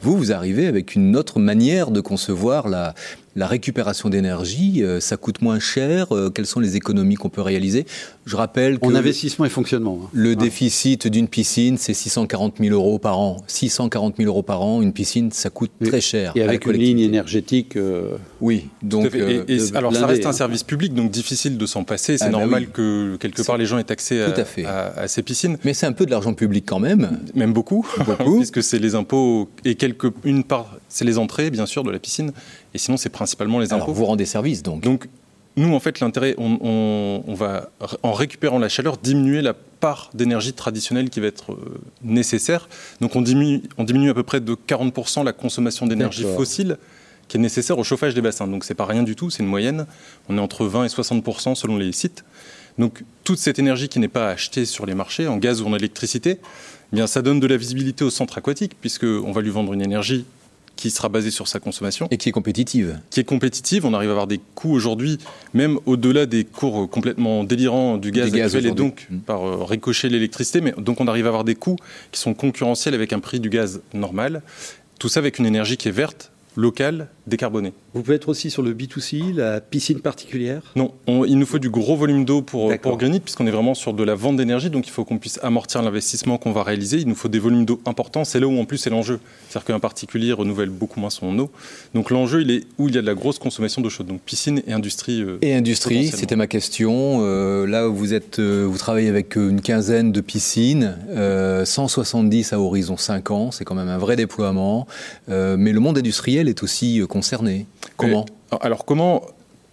Vous, 0.00 0.16
vous 0.16 0.32
arrivez 0.32 0.66
avec 0.66 0.94
une 0.94 1.16
autre 1.16 1.38
manière 1.38 1.90
de 1.90 2.00
concevoir 2.00 2.68
la, 2.68 2.94
la 3.38 3.46
récupération 3.46 4.08
d'énergie, 4.08 4.82
euh, 4.82 4.98
ça 4.98 5.16
coûte 5.16 5.42
moins 5.42 5.60
cher. 5.60 6.14
Euh, 6.14 6.28
quelles 6.28 6.46
sont 6.46 6.58
les 6.58 6.74
économies 6.74 7.14
qu'on 7.14 7.28
peut 7.28 7.40
réaliser? 7.40 7.86
Je 8.26 8.34
rappelle 8.34 8.80
que. 8.80 8.86
En 8.86 8.96
investissement 8.96 9.44
et 9.44 9.48
fonctionnement. 9.48 10.00
Hein. 10.02 10.08
Le 10.12 10.34
déficit 10.34 11.06
d'une 11.06 11.28
piscine, 11.28 11.78
c'est 11.78 11.94
640 11.94 12.56
000 12.58 12.74
euros 12.74 12.98
par 12.98 13.18
an. 13.20 13.36
640 13.46 14.16
000 14.16 14.28
euros 14.28 14.42
par 14.42 14.57
an, 14.62 14.82
une 14.82 14.92
piscine, 14.92 15.30
ça 15.32 15.50
coûte 15.50 15.70
très 15.84 16.00
cher. 16.00 16.32
Et 16.34 16.42
avec 16.42 16.66
une 16.66 16.72
ligne 16.72 17.00
énergétique. 17.00 17.76
Euh, 17.76 18.16
oui, 18.40 18.68
donc. 18.82 19.14
alors, 19.74 19.94
ça 19.94 20.06
reste 20.06 20.26
un 20.26 20.32
service 20.32 20.62
public, 20.62 20.94
donc 20.94 21.10
difficile 21.10 21.58
de 21.58 21.66
s'en 21.66 21.84
passer. 21.84 22.18
C'est 22.18 22.24
ah, 22.24 22.30
bah 22.30 22.38
normal 22.38 22.68
que 22.70 23.16
quelque 23.16 23.42
part 23.42 23.58
les 23.58 23.66
gens 23.66 23.78
aient 23.78 23.90
accès 23.90 24.22
à, 24.64 25.08
ces 25.08 25.22
piscines. 25.22 25.58
Mais 25.64 25.74
c'est 25.74 25.86
un 25.86 25.92
peu 25.92 26.06
de 26.06 26.10
l'argent 26.10 26.34
public 26.34 26.64
quand 26.66 26.80
même. 26.80 27.20
Même 27.34 27.52
beaucoup, 27.52 27.86
beaucoup. 28.04 28.36
puisque 28.38 28.62
c'est 28.62 28.78
les 28.78 28.94
impôts 28.94 29.48
et 29.64 29.74
quelque, 29.74 30.08
une 30.24 30.44
part, 30.44 30.76
c'est 30.88 31.04
les 31.04 31.18
entrées, 31.18 31.50
bien 31.50 31.66
sûr, 31.66 31.82
de 31.84 31.90
la 31.90 31.98
piscine. 31.98 32.32
Et 32.74 32.78
sinon, 32.78 32.96
c'est 32.96 33.08
principalement 33.08 33.58
les 33.58 33.72
impôts. 33.72 33.84
Alors 33.84 33.94
vous 33.94 34.04
rendez 34.04 34.26
service 34.26 34.62
donc 34.62 34.82
Donc, 34.82 35.08
nous, 35.58 35.74
en 35.74 35.80
fait, 35.80 36.00
l'intérêt, 36.00 36.34
on, 36.38 37.34
va, 37.34 37.70
en 38.02 38.12
récupérant 38.12 38.58
la 38.58 38.68
chaleur, 38.68 38.96
diminuer 38.96 39.42
la 39.42 39.54
part 39.54 40.10
d'énergie 40.14 40.52
traditionnelle 40.52 41.10
qui 41.10 41.20
va 41.20 41.26
être 41.26 41.52
euh, 41.52 41.80
nécessaire. 42.02 42.68
Donc, 43.00 43.16
on 43.16 43.22
diminue, 43.22 43.62
on 43.76 43.84
diminue 43.84 44.10
à 44.10 44.14
peu 44.14 44.22
près 44.22 44.40
de 44.40 44.54
40% 44.54 45.24
la 45.24 45.32
consommation 45.32 45.86
d'énergie 45.86 46.24
fossile 46.24 46.78
qui 47.28 47.36
est 47.36 47.40
nécessaire 47.40 47.78
au 47.78 47.84
chauffage 47.84 48.14
des 48.14 48.22
bassins. 48.22 48.48
Donc, 48.48 48.64
c'est 48.64 48.74
pas 48.74 48.86
rien 48.86 49.02
du 49.02 49.14
tout, 49.14 49.30
c'est 49.30 49.42
une 49.42 49.48
moyenne. 49.48 49.86
On 50.28 50.38
est 50.38 50.40
entre 50.40 50.64
20 50.64 50.84
et 50.84 50.88
60% 50.88 51.54
selon 51.54 51.76
les 51.76 51.92
sites. 51.92 52.24
Donc, 52.78 53.04
toute 53.24 53.38
cette 53.38 53.58
énergie 53.58 53.88
qui 53.88 53.98
n'est 53.98 54.08
pas 54.08 54.30
achetée 54.30 54.64
sur 54.64 54.86
les 54.86 54.94
marchés, 54.94 55.26
en 55.26 55.36
gaz 55.36 55.60
ou 55.60 55.66
en 55.66 55.74
électricité, 55.74 56.38
eh 56.40 56.96
bien, 56.96 57.06
ça 57.06 57.22
donne 57.22 57.40
de 57.40 57.46
la 57.46 57.56
visibilité 57.56 58.04
au 58.04 58.10
centre 58.10 58.38
aquatique, 58.38 58.76
puisqu'on 58.80 59.32
va 59.32 59.42
lui 59.42 59.50
vendre 59.50 59.72
une 59.72 59.82
énergie 59.82 60.24
qui 60.78 60.92
sera 60.92 61.08
basée 61.08 61.32
sur 61.32 61.48
sa 61.48 61.58
consommation. 61.58 62.06
Et 62.12 62.18
qui 62.18 62.28
est 62.28 62.32
compétitive. 62.32 63.00
Qui 63.10 63.18
est 63.18 63.24
compétitive. 63.24 63.84
On 63.84 63.92
arrive 63.94 64.10
à 64.10 64.12
avoir 64.12 64.28
des 64.28 64.40
coûts 64.54 64.72
aujourd'hui, 64.72 65.18
même 65.52 65.80
au-delà 65.86 66.24
des 66.24 66.44
cours 66.44 66.88
complètement 66.88 67.42
délirants 67.42 67.98
du 67.98 68.12
gaz, 68.12 68.32
actuel 68.32 68.64
et 68.64 68.70
donc 68.70 69.08
mmh. 69.10 69.18
par 69.18 69.44
euh, 69.44 69.64
ricochet 69.64 70.08
l'électricité. 70.08 70.60
Mais 70.60 70.72
donc 70.78 71.00
on 71.00 71.08
arrive 71.08 71.26
à 71.26 71.30
avoir 71.30 71.42
des 71.42 71.56
coûts 71.56 71.76
qui 72.12 72.20
sont 72.20 72.32
concurrentiels 72.32 72.94
avec 72.94 73.12
un 73.12 73.18
prix 73.18 73.40
du 73.40 73.50
gaz 73.50 73.82
normal. 73.92 74.40
Tout 75.00 75.08
ça 75.08 75.18
avec 75.18 75.40
une 75.40 75.46
énergie 75.46 75.76
qui 75.76 75.88
est 75.88 75.92
verte, 75.92 76.30
local, 76.58 77.06
décarboné. 77.28 77.72
Vous 77.94 78.02
pouvez 78.02 78.16
être 78.16 78.28
aussi 78.28 78.50
sur 78.50 78.62
le 78.62 78.74
B2C, 78.74 79.34
la 79.34 79.60
piscine 79.60 80.00
particulière? 80.00 80.62
Non, 80.74 80.92
il 81.06 81.38
nous 81.38 81.46
faut 81.46 81.60
du 81.60 81.70
gros 81.70 81.96
volume 81.96 82.24
d'eau 82.24 82.42
pour, 82.42 82.76
pour 82.78 82.96
Granit, 82.96 83.20
puisqu'on 83.20 83.46
est 83.46 83.52
vraiment 83.52 83.74
sur 83.74 83.94
de 83.94 84.02
la 84.02 84.16
vente 84.16 84.36
d'énergie, 84.36 84.68
donc 84.68 84.88
il 84.88 84.90
faut 84.90 85.04
qu'on 85.04 85.18
puisse 85.18 85.38
amortir 85.42 85.82
l'investissement 85.82 86.36
qu'on 86.36 86.50
va 86.50 86.64
réaliser. 86.64 86.98
Il 86.98 87.06
nous 87.06 87.14
faut 87.14 87.28
des 87.28 87.38
volumes 87.38 87.64
d'eau 87.64 87.80
importants, 87.86 88.24
c'est 88.24 88.40
là 88.40 88.48
où 88.48 88.58
en 88.58 88.64
plus 88.64 88.78
c'est 88.78 88.90
l'enjeu. 88.90 89.20
C'est-à-dire 89.48 89.66
qu'un 89.66 89.78
particulier 89.78 90.32
renouvelle 90.32 90.70
beaucoup 90.70 90.98
moins 90.98 91.10
son 91.10 91.38
eau. 91.38 91.50
Donc 91.94 92.10
l'enjeu, 92.10 92.42
il 92.42 92.50
est 92.50 92.64
où 92.76 92.88
il 92.88 92.94
y 92.96 92.98
a 92.98 93.02
de 93.02 93.06
la 93.06 93.14
grosse 93.14 93.38
consommation 93.38 93.80
d'eau 93.80 93.90
chaude, 93.90 94.08
donc 94.08 94.20
piscine 94.20 94.60
et 94.66 94.72
industrie. 94.72 95.22
Euh, 95.22 95.38
et 95.42 95.54
industrie, 95.54 96.08
c'était 96.08 96.36
ma 96.36 96.48
question. 96.48 97.20
Euh, 97.20 97.66
là, 97.66 97.86
vous, 97.86 98.14
êtes, 98.14 98.40
euh, 98.40 98.66
vous 98.68 98.78
travaillez 98.78 99.08
avec 99.08 99.36
une 99.36 99.60
quinzaine 99.60 100.10
de 100.10 100.20
piscines, 100.20 100.96
170 101.64 102.52
à 102.52 102.60
horizon 102.60 102.96
5 102.96 103.30
ans, 103.30 103.50
c'est 103.52 103.64
quand 103.64 103.76
même 103.76 103.88
un 103.88 103.98
vrai 103.98 104.16
déploiement. 104.16 104.88
mais 105.28 105.72
le 105.72 105.80
monde 105.80 105.98
industriel 105.98 106.47
est 106.48 106.62
aussi 106.62 107.00
euh, 107.00 107.06
concerné. 107.06 107.66
Comment? 107.96 108.26
Alors 108.60 108.84
comment 108.84 109.22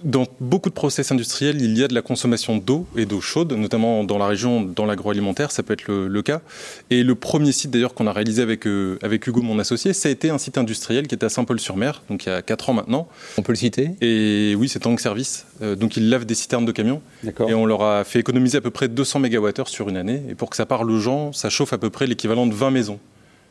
dans 0.05 0.25
beaucoup 0.39 0.69
de 0.69 0.73
process 0.73 1.11
industriels, 1.11 1.61
il 1.61 1.77
y 1.77 1.83
a 1.83 1.87
de 1.87 1.95
la 1.95 2.01
consommation 2.01 2.57
d'eau 2.57 2.85
et 2.95 3.05
d'eau 3.05 3.21
chaude, 3.21 3.53
notamment 3.53 4.03
dans 4.03 4.17
la 4.17 4.27
région, 4.27 4.61
dans 4.61 4.85
l'agroalimentaire, 4.85 5.51
ça 5.51 5.63
peut 5.63 5.73
être 5.73 5.87
le, 5.87 6.21
cas. 6.21 6.41
Et 6.89 7.03
le 7.03 7.15
premier 7.15 7.51
site 7.51 7.71
d'ailleurs 7.71 7.93
qu'on 7.93 8.05
a 8.05 8.13
réalisé 8.13 8.41
avec, 8.41 8.67
euh, 8.67 8.99
avec 9.01 9.25
Hugo, 9.25 9.41
mon 9.41 9.57
associé, 9.57 9.93
ça 9.93 10.09
a 10.09 10.11
été 10.11 10.29
un 10.29 10.37
site 10.37 10.57
industriel 10.57 11.07
qui 11.07 11.15
était 11.15 11.25
à 11.25 11.29
Saint-Paul-sur-Mer, 11.29 12.03
donc 12.09 12.25
il 12.25 12.29
y 12.29 12.31
a 12.31 12.41
4 12.41 12.69
ans 12.69 12.73
maintenant. 12.73 13.07
On 13.37 13.41
peut 13.41 13.51
le 13.51 13.57
citer? 13.57 13.91
Et 14.01 14.53
oui, 14.55 14.69
c'est 14.69 14.79
Tank 14.79 14.99
Service. 14.99 15.47
Euh, 15.61 15.75
donc 15.75 15.97
ils 15.97 16.09
lavent 16.09 16.25
des 16.25 16.35
citernes 16.35 16.65
de 16.65 16.71
camions. 16.71 17.01
Et 17.47 17.53
on 17.53 17.65
leur 17.65 17.81
a 17.81 18.03
fait 18.03 18.19
économiser 18.19 18.59
à 18.59 18.61
peu 18.61 18.71
près 18.71 18.87
200 18.87 19.21
MWh 19.21 19.65
sur 19.65 19.89
une 19.89 19.97
année. 19.97 20.21
Et 20.29 20.35
pour 20.35 20.49
que 20.49 20.55
ça 20.55 20.65
parle 20.65 20.91
aux 20.91 20.99
gens, 20.99 21.33
ça 21.33 21.49
chauffe 21.49 21.73
à 21.73 21.77
peu 21.77 21.89
près 21.89 22.05
l'équivalent 22.05 22.45
de 22.45 22.53
20 22.53 22.71
maisons. 22.71 22.99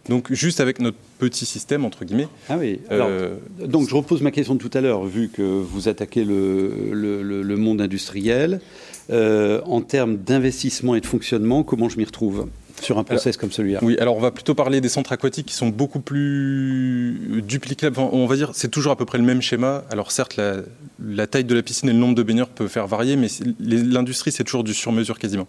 Donc 0.08 0.32
juste 0.32 0.60
avec 0.60 0.80
notre 0.80 0.98
petit 1.18 1.46
système, 1.46 1.84
entre 1.84 2.04
guillemets. 2.04 2.28
Ah 2.48 2.56
oui. 2.58 2.80
Euh, 2.90 3.36
donc 3.64 3.88
je 3.88 3.94
repose 3.94 4.20
ma 4.20 4.30
question 4.30 4.54
de 4.54 4.60
tout 4.60 4.70
à 4.76 4.80
l'heure, 4.80 5.04
vu 5.04 5.28
que 5.28 5.42
vous 5.42 5.88
attaquez 5.88 6.24
le, 6.24 6.92
le, 6.92 7.56
monde 7.56 7.80
industriel. 7.80 8.60
Euh, 9.10 9.60
en 9.66 9.82
termes 9.82 10.16
d'investissement 10.16 10.94
et 10.94 11.00
de 11.00 11.06
fonctionnement, 11.06 11.62
comment 11.62 11.90
je 11.90 11.98
m'y 11.98 12.04
retrouve 12.04 12.48
sur 12.80 12.98
un 12.98 13.04
process 13.04 13.36
comme 13.36 13.52
celui-là? 13.52 13.80
Oui, 13.82 13.98
alors 13.98 14.16
on 14.16 14.20
va 14.20 14.30
plutôt 14.30 14.54
parler 14.54 14.80
des 14.80 14.88
centres 14.88 15.12
aquatiques 15.12 15.46
qui 15.46 15.54
sont 15.54 15.68
beaucoup 15.68 16.00
plus 16.00 17.42
duplicables. 17.46 17.98
on 17.98 18.26
va 18.26 18.36
dire 18.36 18.50
c'est 18.54 18.70
toujours 18.70 18.92
à 18.92 18.96
peu 18.96 19.04
près 19.04 19.18
le 19.18 19.24
même 19.24 19.42
schéma. 19.42 19.84
Alors 19.90 20.10
certes, 20.10 20.38
la, 20.98 21.26
taille 21.26 21.44
de 21.44 21.54
la 21.54 21.62
piscine 21.62 21.90
et 21.90 21.92
le 21.92 21.98
nombre 21.98 22.14
de 22.14 22.22
baigneurs 22.22 22.48
peut 22.48 22.68
faire 22.68 22.86
varier, 22.86 23.16
mais 23.16 23.28
l'industrie 23.60 24.32
c'est 24.32 24.44
toujours 24.44 24.64
du 24.64 24.74
sur-mesure 24.74 25.18
quasiment. 25.18 25.48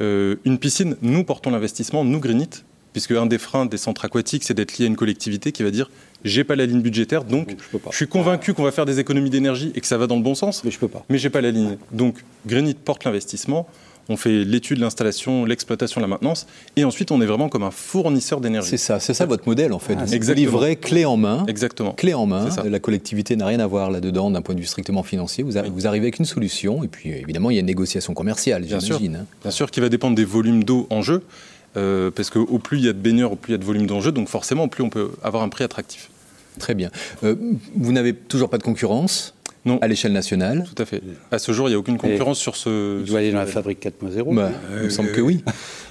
Euh, 0.00 0.36
une 0.44 0.58
piscine, 0.58 0.96
nous 1.02 1.24
portons 1.24 1.50
l'investissement, 1.50 2.04
nous 2.04 2.20
Greenit, 2.20 2.64
puisque 2.94 3.10
un 3.10 3.26
des 3.26 3.38
freins 3.38 3.66
des 3.66 3.76
centres 3.76 4.06
aquatiques, 4.06 4.44
c'est 4.44 4.54
d'être 4.54 4.78
lié 4.78 4.86
à 4.86 4.88
une 4.88 4.96
collectivité 4.96 5.52
qui 5.52 5.62
va 5.62 5.70
dire 5.70 5.90
j'ai 6.24 6.42
pas 6.42 6.56
la 6.56 6.64
ligne 6.64 6.80
budgétaire, 6.80 7.24
donc, 7.24 7.54
je, 7.90 7.96
suis 7.96 8.08
convaincu 8.08 8.54
qu'on 8.54 8.62
va 8.62 8.72
faire 8.72 8.86
des 8.86 8.98
économies 8.98 9.28
d'énergie 9.28 9.72
et 9.74 9.80
que 9.82 9.86
ça 9.86 9.98
va 9.98 10.06
dans 10.06 10.16
le 10.16 10.22
bon 10.22 10.34
sens. 10.34 10.64
Mais 10.64 10.70
je 10.70 10.78
peux 10.78 10.88
pas. 10.88 11.04
Mais 11.10 11.18
j'ai 11.18 11.28
pas 11.28 11.42
la 11.42 11.50
ligne. 11.50 11.76
Donc 11.92 12.24
Greenit 12.46 12.74
porte 12.74 13.04
l'investissement. 13.04 13.68
On 14.08 14.16
fait 14.16 14.44
l'étude, 14.44 14.78
l'installation, 14.78 15.46
l'exploitation, 15.46 15.98
la 15.98 16.06
maintenance, 16.06 16.46
et 16.76 16.84
ensuite 16.84 17.10
on 17.10 17.22
est 17.22 17.26
vraiment 17.26 17.48
comme 17.48 17.62
un 17.62 17.70
fournisseur 17.70 18.40
d'énergie. 18.40 18.68
C'est 18.68 18.76
ça, 18.76 19.00
c'est 19.00 19.14
ça 19.14 19.24
votre 19.24 19.48
modèle 19.48 19.72
en 19.72 19.78
fait. 19.78 19.96
Ah, 19.98 20.04
vous 20.04 20.32
livrez 20.34 20.76
clé 20.76 21.06
en 21.06 21.16
main. 21.16 21.44
Exactement. 21.46 21.92
Clé 21.92 22.12
en 22.12 22.26
main. 22.26 22.48
La 22.64 22.80
collectivité 22.80 23.34
n'a 23.34 23.46
rien 23.46 23.60
à 23.60 23.66
voir 23.66 23.90
là-dedans 23.90 24.30
d'un 24.30 24.42
point 24.42 24.54
de 24.54 24.60
vue 24.60 24.66
strictement 24.66 25.02
financier. 25.02 25.42
Vous, 25.42 25.52
vous, 25.72 25.86
arrivez 25.86 26.06
avec 26.06 26.18
une 26.18 26.26
solution, 26.26 26.84
et 26.84 26.88
puis 26.88 27.10
évidemment 27.10 27.50
il 27.50 27.54
y 27.54 27.56
a 27.56 27.60
une 27.60 27.66
négociation 27.66 28.12
commerciale, 28.12 28.64
j'imagine. 28.66 29.16
Hein. 29.16 29.26
Bien 29.40 29.50
sûr, 29.50 29.70
qui 29.70 29.80
va 29.80 29.88
dépendre 29.88 30.16
des 30.16 30.26
volumes 30.26 30.64
d'eau 30.64 30.86
en 30.90 31.00
jeu, 31.00 31.22
euh, 31.76 32.10
parce 32.10 32.30
qu'au 32.30 32.58
plus 32.58 32.78
il 32.78 32.84
y 32.84 32.88
a 32.88 32.92
de 32.92 32.98
baigneurs, 32.98 33.32
au 33.32 33.36
plus 33.36 33.50
il 33.50 33.52
y 33.52 33.56
a 33.56 33.58
de 33.58 33.64
volume 33.64 33.86
d'enjeu, 33.86 34.12
donc 34.12 34.28
forcément, 34.28 34.64
au 34.64 34.68
plus 34.68 34.82
on 34.82 34.90
peut 34.90 35.10
avoir 35.22 35.42
un 35.42 35.48
prix 35.48 35.64
attractif. 35.64 36.10
Très 36.58 36.74
bien. 36.74 36.90
Euh, 37.24 37.34
vous 37.74 37.92
n'avez 37.92 38.14
toujours 38.14 38.48
pas 38.48 38.58
de 38.58 38.62
concurrence 38.62 39.33
non. 39.64 39.78
À 39.80 39.88
l'échelle 39.88 40.12
nationale 40.12 40.64
Tout 40.74 40.82
à 40.82 40.84
fait. 40.84 41.02
À 41.30 41.38
ce 41.38 41.52
jour, 41.52 41.68
il 41.68 41.70
n'y 41.70 41.74
a 41.74 41.78
aucune 41.78 41.96
concurrence 41.96 42.38
sur 42.38 42.54
ce. 42.54 43.00
Il 43.00 43.06
doit 43.06 43.20
aller 43.20 43.32
dans 43.32 43.38
la 43.38 43.46
fabrique 43.46 43.82
4.0 43.82 44.34
bah, 44.34 44.50
Il 44.76 44.84
me 44.84 44.88
semble 44.90 45.12
que 45.12 45.20
oui. 45.20 45.42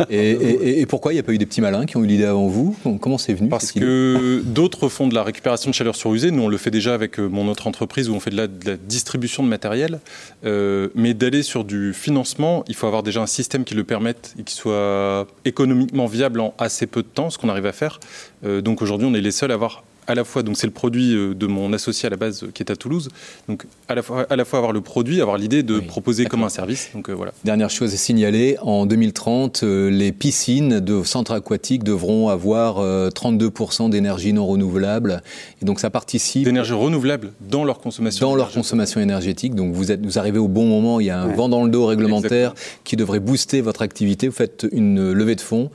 et, 0.09 0.85
pourquoi 0.85 1.11
il 1.11 1.15
n'y 1.15 1.19
a 1.19 1.23
pas 1.23 1.33
eu 1.33 1.39
des 1.39 1.45
petits 1.45 1.61
malins 1.61 1.85
qui 1.85 1.97
ont 1.97 2.03
eu 2.03 2.07
l'idée 2.07 2.25
avant 2.25 2.47
vous? 2.47 2.75
Comment 3.01 3.17
c'est 3.17 3.33
venu 3.33 3.49
Parce 3.49 3.71
que 3.71 4.41
d'autres 4.45 4.89
font 4.89 5.07
de 5.07 5.15
la 5.15 5.23
récupération 5.23 5.71
de 5.71 5.75
chaleur 5.75 5.95
sur 5.95 6.13
usée. 6.13 6.29
Nous, 6.29 6.43
on 6.43 6.49
le 6.49 6.57
fait 6.57 6.71
déjà 6.71 6.93
avec 6.93 7.19
euh, 7.19 7.27
mon 7.27 7.47
autre 7.47 7.67
entreprise 7.67 8.09
où 8.09 8.13
on 8.13 8.19
fait 8.19 8.29
de 8.29 8.37
la, 8.37 8.47
distribution 8.77 9.43
de 9.43 9.47
matériel. 9.47 9.99
Euh, 10.45 10.89
mais 10.93 11.13
d'aller 11.13 11.41
sur 11.41 11.63
du 11.63 11.93
financement, 11.93 12.63
il 12.67 12.75
faut 12.75 12.87
avoir 12.87 13.01
déjà 13.01 13.21
un 13.21 13.27
système 13.27 13.63
qui 13.63 13.73
le 13.73 13.83
permette 13.83 14.35
et 14.39 14.43
qui 14.43 14.53
soit 14.53 15.27
économiquement 15.45 16.05
viable 16.05 16.39
en 16.39 16.53
assez 16.59 16.85
peu 16.85 17.01
de 17.01 17.07
temps, 17.07 17.29
ce 17.29 17.37
qu'on 17.37 17.49
arrive 17.49 17.65
à 17.65 17.71
faire. 17.71 17.99
Euh, 18.45 18.61
donc 18.61 18.81
aujourd'hui, 18.81 19.07
on 19.09 19.13
est 19.13 19.21
les 19.21 19.31
seuls 19.31 19.51
à 19.51 19.55
avoir 19.55 19.83
à 20.07 20.15
la 20.15 20.23
fois, 20.23 20.43
donc 20.43 20.57
c'est 20.57 20.67
le 20.67 20.73
produit 20.73 21.15
euh, 21.15 21.33
de 21.33 21.47
mon 21.47 21.73
associé 21.73 22.07
à 22.07 22.09
la 22.09 22.17
base 22.17 22.45
qui 22.53 22.63
est 22.63 22.71
à 22.71 22.75
Toulouse, 22.75 23.09
donc 23.47 23.65
à 23.87 23.95
la 23.95 24.01
fois, 24.01 24.25
à 24.29 24.35
la 24.35 24.45
fois 24.45 24.59
avoir 24.59 24.73
le 24.73 24.81
produit, 24.81 25.21
avoir 25.21 25.37
l'idée 25.37 25.63
de 25.63 25.79
proposer 25.79 26.25
comme 26.25 26.43
un 26.43 26.49
service. 26.49 26.89
Donc 26.93 27.09
euh, 27.09 27.13
voilà. 27.13 27.31
Dernière 27.43 27.69
chose 27.69 27.93
à 27.93 27.97
signaler, 27.97 28.57
en 28.61 28.85
2030, 28.85 29.63
euh, 29.63 29.89
les 29.89 30.11
piscines 30.11 30.79
de 30.79 31.03
centres 31.03 31.31
aquatiques 31.31 31.83
devront 31.83 32.29
avoir 32.29 32.79
32% 33.11 33.89
d'énergie 33.89 34.33
non 34.33 34.45
renouvelable, 34.45 35.21
et 35.61 35.65
donc 35.65 35.79
ça 35.79 35.89
participe. 35.89 36.45
D'énergie 36.45 36.73
renouvelable 36.73 37.31
dans 37.41 37.63
leur 37.63 37.79
consommation. 37.79 38.29
Dans 38.29 38.35
leur 38.35 38.51
consommation 38.51 39.01
énergétique, 39.01 39.55
donc 39.55 39.73
vous 39.73 39.91
êtes, 39.91 40.05
vous 40.05 40.19
arrivez 40.19 40.39
au 40.39 40.47
bon 40.47 40.65
moment. 40.65 40.99
Il 40.99 41.05
y 41.05 41.09
a 41.09 41.19
un 41.19 41.27
vent 41.27 41.49
dans 41.49 41.63
le 41.63 41.69
dos 41.69 41.85
réglementaire 41.85 42.53
qui 42.83 42.95
devrait 42.95 43.19
booster 43.19 43.61
votre 43.61 43.81
activité. 43.81 44.27
Vous 44.27 44.35
faites 44.35 44.65
une 44.71 45.11
levée 45.11 45.35
de 45.35 45.41
fonds, 45.41 45.69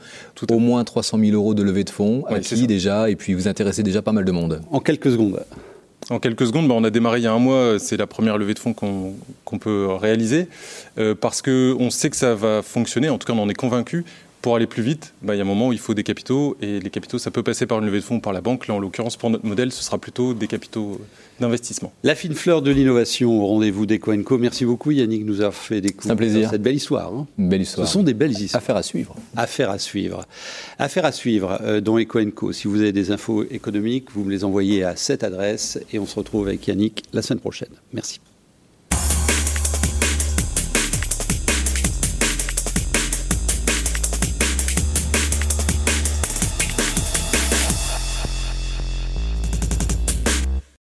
au 0.49 0.59
moins 0.59 0.83
300 0.83 1.19
000 1.19 1.31
euros 1.33 1.53
de 1.53 1.63
levée 1.63 1.83
de 1.83 1.89
fonds 1.89 2.23
acquis 2.27 2.67
déjà, 2.67 3.09
et 3.09 3.15
puis 3.15 3.33
vous 3.33 3.47
intéressez 3.47 3.83
déjà 3.83 4.01
pas 4.01 4.11
mal 4.11 4.18
de 4.25 4.31
monde. 4.31 4.61
En 4.71 4.79
quelques 4.79 5.11
secondes. 5.11 5.43
En 6.09 6.19
quelques 6.19 6.47
secondes, 6.47 6.67
bah, 6.67 6.73
on 6.75 6.83
a 6.83 6.89
démarré 6.89 7.19
il 7.19 7.23
y 7.23 7.27
a 7.27 7.33
un 7.33 7.39
mois, 7.39 7.77
c'est 7.77 7.97
la 7.97 8.07
première 8.07 8.37
levée 8.37 8.53
de 8.53 8.59
fonds 8.59 8.73
qu'on 8.73 9.59
peut 9.59 9.87
réaliser, 9.91 10.47
euh, 10.97 11.13
parce 11.13 11.41
qu'on 11.41 11.89
sait 11.89 12.09
que 12.09 12.15
ça 12.15 12.33
va 12.33 12.61
fonctionner, 12.61 13.09
en 13.09 13.17
tout 13.17 13.27
cas 13.27 13.33
on 13.33 13.43
en 13.43 13.49
est 13.49 13.53
convaincu. 13.53 14.05
Pour 14.41 14.55
aller 14.55 14.67
plus 14.67 14.81
vite, 14.81 15.13
bah, 15.21 15.35
il 15.35 15.37
y 15.37 15.41
a 15.41 15.43
un 15.43 15.47
moment 15.47 15.67
où 15.67 15.73
il 15.73 15.79
faut 15.79 15.93
des 15.93 16.03
capitaux, 16.03 16.55
et 16.61 16.79
les 16.79 16.89
capitaux, 16.89 17.19
ça 17.19 17.29
peut 17.29 17.43
passer 17.43 17.65
par 17.65 17.79
une 17.79 17.85
levée 17.85 17.99
de 17.99 18.05
fonds 18.05 18.15
ou 18.15 18.21
par 18.21 18.31
la 18.31 18.39
banque. 18.39 18.67
Là, 18.67 18.75
en 18.75 18.79
l'occurrence, 18.79 19.17
pour 19.17 19.29
notre 19.29 19.45
modèle, 19.45 19.73
ce 19.73 19.83
sera 19.83 19.97
plutôt 19.97 20.33
des 20.33 20.47
capitaux 20.47 21.01
d'investissement. 21.39 21.91
La 22.03 22.15
fine 22.15 22.33
fleur 22.33 22.61
de 22.61 22.71
l'innovation 22.71 23.41
au 23.41 23.47
rendez-vous 23.47 23.85
d'Ecoenco. 23.85 24.37
Merci 24.37 24.65
beaucoup 24.65 24.91
Yannick 24.91 25.25
nous 25.25 25.41
a 25.41 25.51
fait 25.51 25.81
découvrir 25.81 26.49
cette 26.49 26.61
belle 26.61 26.75
histoire. 26.75 27.13
Hein. 27.13 27.27
belle 27.37 27.61
histoire. 27.61 27.87
Ce 27.87 27.93
sont 27.93 28.03
des 28.03 28.13
belles 28.13 28.31
histoires. 28.31 28.61
Affaire 28.61 28.75
à 28.75 28.83
suivre. 28.83 29.15
Affaire 29.35 29.69
à 29.69 29.79
suivre. 29.79 30.25
Affaire 30.77 31.05
à 31.05 31.11
suivre 31.11 31.59
euh, 31.61 31.81
dans 31.81 31.99
Ecoenco. 31.99 32.51
Si 32.51 32.67
vous 32.67 32.81
avez 32.81 32.91
des 32.91 33.11
infos 33.11 33.43
économiques, 33.43 34.11
vous 34.13 34.23
me 34.23 34.31
les 34.31 34.43
envoyez 34.43 34.83
à 34.83 34.95
cette 34.95 35.23
adresse 35.23 35.79
et 35.91 35.99
on 35.99 36.05
se 36.05 36.15
retrouve 36.15 36.47
avec 36.47 36.67
Yannick 36.67 37.03
la 37.13 37.21
semaine 37.21 37.39
prochaine. 37.39 37.69
Merci. 37.93 38.19